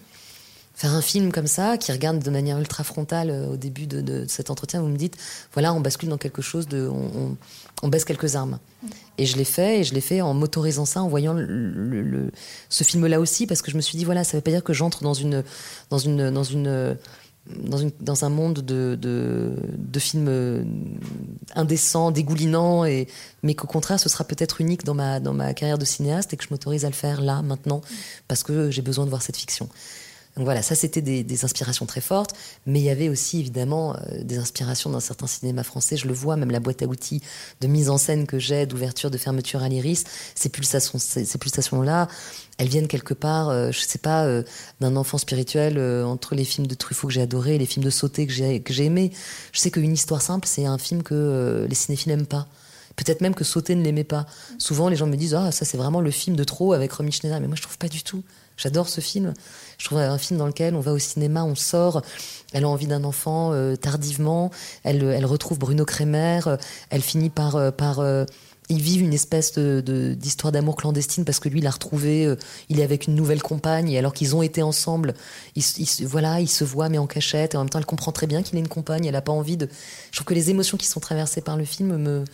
faire 0.75 0.93
un 0.93 1.03
film 1.03 1.33
comme 1.33 1.47
ça, 1.47 1.77
qui 1.77 1.93
regarde 1.93 2.19
de 2.19 2.31
manière 2.31 2.59
ultra 2.59 2.85
frontale 2.85 3.31
euh, 3.31 3.53
au 3.53 3.57
début 3.57 3.87
de, 3.87 4.25
cet 4.27 4.51
entretien, 4.51 4.81
vous 4.81 4.89
me 4.89 4.97
dites, 4.97 5.17
voilà, 5.53 5.75
on 5.75 5.81
bascule 5.81 6.09
dans 6.09 6.19
quelque 6.19 6.43
chose 6.43 6.67
de, 6.67 6.89
on, 7.83 7.89
baisse 7.89 8.05
quelques 8.05 8.37
armes. 8.37 8.59
Et 9.19 9.27
je 9.27 9.37
l'ai 9.37 9.45
fait, 9.45 9.81
et 9.81 9.85
je 9.85 9.93
l'ai 9.93 10.01
fait 10.01 10.21
en 10.21 10.35
m'autorisant 10.35 10.85
ça, 10.85 11.03
en 11.03 11.09
voyant 11.09 11.35
le, 11.35 12.31
ce 12.69 12.85
film-là 12.85 13.21
aussi, 13.21 13.47
parce 13.47 13.61
que 13.61 13.71
je 13.71 13.77
me 13.77 13.83
suis 13.83 13.99
dit, 13.99 14.05
voilà, 14.05 14.25
ça 14.25 14.37
veut 14.37 14.43
pas 14.43 14.51
dire 14.51 14.65
que 14.65 14.73
j'entre 14.73 15.03
dans 15.03 15.15
une, 15.15 15.43
dans 15.91 15.99
une, 15.99 16.31
dans 16.31 16.45
une, 16.45 16.97
dans, 17.47 17.77
une, 17.77 17.91
dans 18.01 18.25
un 18.25 18.29
monde 18.29 18.61
de, 18.61 18.97
de, 19.01 19.57
de, 19.77 19.99
films 19.99 20.65
indécents, 21.55 22.13
dégoulinants, 22.13 22.85
et, 22.85 23.09
mais 23.43 23.55
qu'au 23.55 23.67
contraire, 23.67 24.01
ce 24.01 24.09
sera 24.09 24.25
peut-être 24.25 24.61
unique 24.61 24.85
dans 24.85 24.95
ma, 24.95 25.21
dans 25.21 25.35
ma 25.35 25.53
carrière 25.53 25.79
de 25.79 25.85
cinéaste 25.85 26.33
et 26.33 26.37
que 26.37 26.45
je 26.45 26.49
m'autorise 26.51 26.85
à 26.85 26.89
le 26.89 26.95
faire 26.95 27.21
là, 27.21 27.43
maintenant, 27.43 27.83
parce 28.29 28.43
que 28.43 28.71
j'ai 28.71 28.83
besoin 28.83 29.05
de 29.05 29.11
voir 29.11 29.23
cette 29.23 29.37
fiction. 29.37 29.69
Donc 30.37 30.47
voilà, 30.47 30.63
ça 30.63 30.75
c'était 30.75 31.03
des, 31.03 31.45
inspirations 31.45 31.85
très 31.85 32.01
fortes, 32.01 32.35
mais 32.65 32.81
il 32.81 32.85
y 32.85 32.91
avait 32.91 33.11
aussi 33.11 33.41
évidemment 33.41 33.95
euh, 33.95 34.23
des 34.23 34.39
inspirations 34.39 34.89
dans 34.89 35.01
certains 35.01 35.27
cinémas 35.27 35.63
français. 35.63 35.99
Je 35.99 36.09
le 36.09 36.15
vois, 36.15 36.37
même 36.37 36.51
la 36.51 36.61
boîte 36.61 36.81
à 36.83 36.87
outils 36.87 37.21
de 37.61 37.67
mise 37.67 37.91
en 37.91 37.99
scène 37.99 38.27
que 38.27 38.39
j'ai, 38.39 38.65
d'ouverture, 38.65 39.11
de 39.11 39.19
fermeture 39.19 39.63
à 39.63 39.69
l'iris, 39.69 40.05
ces 40.35 40.49
pulsations, 40.49 40.99
ces, 40.99 41.27
pulsations-là, 41.39 42.09
elles 42.57 42.69
viennent 42.69 42.89
quelque 42.89 43.13
part, 43.13 43.51
euh, 43.51 43.73
je 43.73 43.81
sais 43.81 43.99
pas, 43.99 44.25
euh, 44.25 44.43
d'un 44.81 44.97
enfant 44.97 45.19
spirituel 45.19 45.79
entre 46.05 46.35
les 46.35 46.45
films 46.45 46.67
de 46.67 46.75
Truffaut 46.75 47.09
que 47.09 47.13
j'ai 47.13 47.23
adoré 47.23 47.57
et 47.57 47.59
les 47.59 47.67
films 47.67 47.85
de 47.85 47.91
Sauté 47.91 48.27
que 48.27 48.33
j'ai 48.33 48.63
j'ai 48.67 48.85
aimé. 48.85 49.13
Je 49.53 49.61
sais 49.61 49.71
qu'une 49.71 49.93
histoire 49.93 50.23
simple, 50.23 50.49
c'est 50.49 50.65
un 50.65 50.79
film 50.79 51.03
que 51.03 51.67
les 51.69 51.75
cinéphiles 51.75 52.13
n'aiment 52.13 52.27
pas. 52.27 52.49
Peut-être 52.97 53.21
même 53.21 53.35
que 53.35 53.45
Sauter 53.45 53.75
ne 53.75 53.83
l'aimait 53.83 54.05
pas. 54.05 54.27
Souvent, 54.59 54.89
les 54.89 54.97
gens 54.97 55.07
me 55.07 55.17
disent 55.17 55.35
Ah, 55.35 55.51
ça, 55.53 55.65
c'est 55.65 55.77
vraiment 55.77 56.01
le 56.01 56.11
film 56.11 56.37
de 56.37 56.45
trop 56.45 56.73
avec 56.73 56.93
Romy 56.93 57.13
Schneider. 57.13 57.41
Mais 57.41 57.47
moi, 57.47 57.57
je 57.57 57.63
trouve 57.63 57.79
pas 57.79 57.89
du 57.89 58.03
tout. 58.03 58.23
J'adore 58.57 58.89
ce 58.89 59.01
film. 59.01 59.35
Je 59.79 59.87
trouve 59.87 59.99
un 59.99 60.19
film 60.19 60.39
dans 60.39 60.47
lequel 60.47 60.75
on 60.75 60.81
va 60.81 60.93
au 60.93 60.99
cinéma, 60.99 61.45
on 61.45 61.55
sort, 61.55 62.03
elle 62.53 62.65
a 62.65 62.69
envie 62.69 62.87
d'un 62.87 63.05
enfant 63.05 63.53
euh, 63.53 63.75
tardivement, 63.77 64.51
elle, 64.85 65.03
elle 65.03 65.27
retrouve 65.27 65.59
Bruno 65.59 65.85
Kremer, 65.85 66.41
euh, 66.47 66.57
elle 66.91 67.03
finit 67.03 67.31
par... 67.31 67.57
Euh, 67.57 67.71
par 67.71 68.05
ils 68.69 68.81
vivent 68.81 69.03
une 69.03 69.13
espèce 69.13 69.53
de, 69.53 70.15
d'histoire 70.15 70.51
d'amour 70.51 70.77
clandestine 70.77 71.27
parce 71.27 71.41
que 71.41 71.49
lui, 71.51 71.59
il 71.59 71.67
a 71.67 71.71
retrouvé, 71.71 72.33
il 72.71 72.81
est 72.81 72.85
avec 72.85 73.07
une 73.07 73.15
nouvelle 73.15 73.43
compagne 73.43 73.91
et 73.91 73.99
alors 73.99 74.15
qu'ils 74.15 74.35
ont 74.35 74.41
été 74.41 74.63
ensemble, 74.63 75.15
ils, 75.57 75.65
voilà, 76.07 76.41
ils 76.41 76.49
se 76.49 76.65
voient 76.65 76.89
mais 76.89 76.97
en 76.97 77.09
cachette 77.09 77.53
et 77.53 77.57
en 77.59 77.63
même 77.63 77.69
temps, 77.69 77.81
elle 77.81 77.85
comprend 77.85 78.13
très 78.13 78.27
bien 78.27 78.43
qu'il 78.43 78.57
est 78.57 78.61
une 78.61 78.69
compagne, 78.69 79.05
elle 79.05 79.13
n'a 79.13 79.21
pas 79.21 79.33
envie 79.33 79.59
de. 79.59 79.69
Je 80.11 80.17
trouve 80.17 80.27
que 80.27 80.33
les 80.33 80.49
émotions 80.49 80.79
qui 80.79 80.87
sont 80.87 81.01
traversées 81.01 81.43
par 81.43 81.59
le 81.59 81.65
film 81.65 81.97
me, 81.99 82.25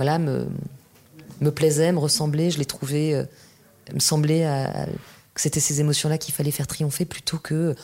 voilà, 0.00 0.18
me, 0.18 0.46
me 1.42 1.50
plaisaient, 1.50 1.92
me 1.92 1.98
ressemblaient, 1.98 2.50
je 2.50 2.58
les 2.58 2.64
trouvais, 2.64 3.28
me 3.92 4.00
semblaient 4.00 4.44
à 4.44 4.86
que 5.34 5.40
c'était 5.40 5.60
ces 5.60 5.80
émotions-là 5.80 6.18
qu'il 6.18 6.34
fallait 6.34 6.50
faire 6.50 6.66
triompher 6.66 7.04
plutôt 7.04 7.38
que. 7.38 7.74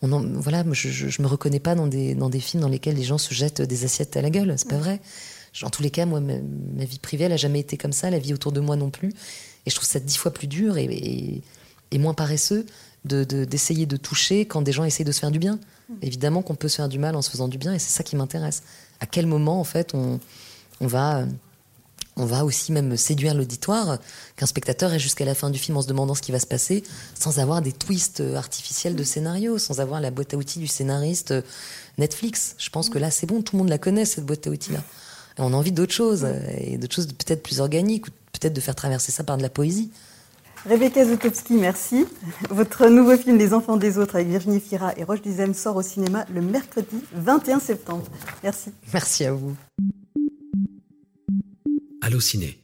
On 0.00 0.08
voilà, 0.38 0.62
je, 0.72 0.88
je, 0.90 1.22
me 1.22 1.26
reconnais 1.26 1.58
pas 1.58 1.74
dans 1.74 1.86
des, 1.86 2.14
dans 2.14 2.28
des 2.28 2.38
films 2.38 2.62
dans 2.62 2.68
lesquels 2.68 2.94
les 2.94 3.02
gens 3.02 3.18
se 3.18 3.34
jettent 3.34 3.62
des 3.62 3.84
assiettes 3.84 4.16
à 4.16 4.22
la 4.22 4.30
gueule. 4.30 4.54
C'est 4.56 4.68
pas 4.68 4.76
vrai. 4.76 5.00
En 5.62 5.70
tous 5.70 5.82
les 5.82 5.90
cas, 5.90 6.06
moi, 6.06 6.20
ma, 6.20 6.84
vie 6.84 7.00
privée, 7.00 7.24
elle 7.24 7.32
a 7.32 7.38
jamais 7.38 7.58
été 7.58 7.76
comme 7.76 7.92
ça. 7.92 8.10
La 8.10 8.18
vie 8.18 8.32
autour 8.32 8.52
de 8.52 8.60
moi 8.60 8.76
non 8.76 8.90
plus. 8.90 9.08
Et 9.66 9.70
je 9.70 9.74
trouve 9.74 9.88
ça 9.88 9.98
dix 9.98 10.16
fois 10.16 10.32
plus 10.32 10.46
dur 10.46 10.76
et, 10.76 11.42
et, 11.90 11.98
moins 11.98 12.14
paresseux 12.14 12.64
d'essayer 13.04 13.86
de, 13.86 13.96
de, 13.96 14.00
toucher 14.00 14.44
quand 14.44 14.62
des 14.62 14.70
gens 14.70 14.84
essayent 14.84 15.06
de 15.06 15.12
se 15.12 15.18
faire 15.18 15.32
du 15.32 15.38
bien. 15.40 15.58
Évidemment 16.02 16.42
qu'on 16.42 16.54
peut 16.54 16.68
se 16.68 16.76
faire 16.76 16.88
du 16.88 16.98
mal 16.98 17.16
en 17.16 17.22
se 17.22 17.30
faisant 17.30 17.48
du 17.48 17.58
bien 17.58 17.74
et 17.74 17.78
c'est 17.78 17.90
ça 17.90 18.04
qui 18.04 18.14
m'intéresse. 18.14 18.62
À 19.00 19.06
quel 19.06 19.26
moment, 19.26 19.58
en 19.58 19.64
fait, 19.64 19.94
on, 19.94 20.20
on 20.80 20.86
va 20.86 21.24
on 22.18 22.24
va 22.24 22.44
aussi 22.44 22.72
même 22.72 22.96
séduire 22.96 23.32
l'auditoire, 23.32 23.98
qu'un 24.36 24.46
spectateur 24.46 24.92
est 24.92 24.98
jusqu'à 24.98 25.24
la 25.24 25.36
fin 25.36 25.50
du 25.50 25.58
film 25.58 25.76
en 25.76 25.82
se 25.82 25.86
demandant 25.86 26.14
ce 26.14 26.20
qui 26.20 26.32
va 26.32 26.40
se 26.40 26.46
passer, 26.46 26.82
sans 27.14 27.38
avoir 27.38 27.62
des 27.62 27.70
twists 27.72 28.22
artificiels 28.34 28.96
de 28.96 29.04
scénario, 29.04 29.56
sans 29.56 29.80
avoir 29.80 30.00
la 30.00 30.10
boîte 30.10 30.34
à 30.34 30.36
outils 30.36 30.58
du 30.58 30.66
scénariste 30.66 31.32
Netflix. 31.96 32.56
Je 32.58 32.70
pense 32.70 32.90
que 32.90 32.98
là, 32.98 33.12
c'est 33.12 33.26
bon, 33.26 33.40
tout 33.40 33.54
le 33.54 33.58
monde 33.58 33.68
la 33.68 33.78
connaît, 33.78 34.04
cette 34.04 34.26
boîte 34.26 34.48
à 34.48 34.50
outils-là. 34.50 34.80
Et 35.38 35.42
on 35.42 35.52
a 35.52 35.56
envie 35.56 35.70
d'autre 35.70 35.92
chose, 35.92 36.26
et 36.58 36.76
d'autres 36.76 36.94
choses 36.96 37.06
peut-être 37.06 37.42
plus 37.42 37.60
organiques, 37.60 38.06
peut-être 38.32 38.52
de 38.52 38.60
faire 38.60 38.74
traverser 38.74 39.12
ça 39.12 39.22
par 39.22 39.36
de 39.36 39.42
la 39.42 39.48
poésie. 39.48 39.90
Rebecca 40.68 41.04
Zutowski, 41.04 41.54
merci. 41.54 42.04
Votre 42.50 42.88
nouveau 42.88 43.16
film 43.16 43.38
Les 43.38 43.54
enfants 43.54 43.76
des 43.76 43.96
autres 43.96 44.16
avec 44.16 44.26
Virginie 44.26 44.58
Fira 44.58 44.92
et 44.96 45.04
Roche 45.04 45.22
Dizem 45.22 45.54
sort 45.54 45.76
au 45.76 45.82
cinéma 45.82 46.26
le 46.34 46.42
mercredi 46.42 46.96
21 47.12 47.60
septembre. 47.60 48.04
Merci. 48.42 48.72
Merci 48.92 49.24
à 49.24 49.32
vous. 49.32 49.54
Allociné. 52.00 52.58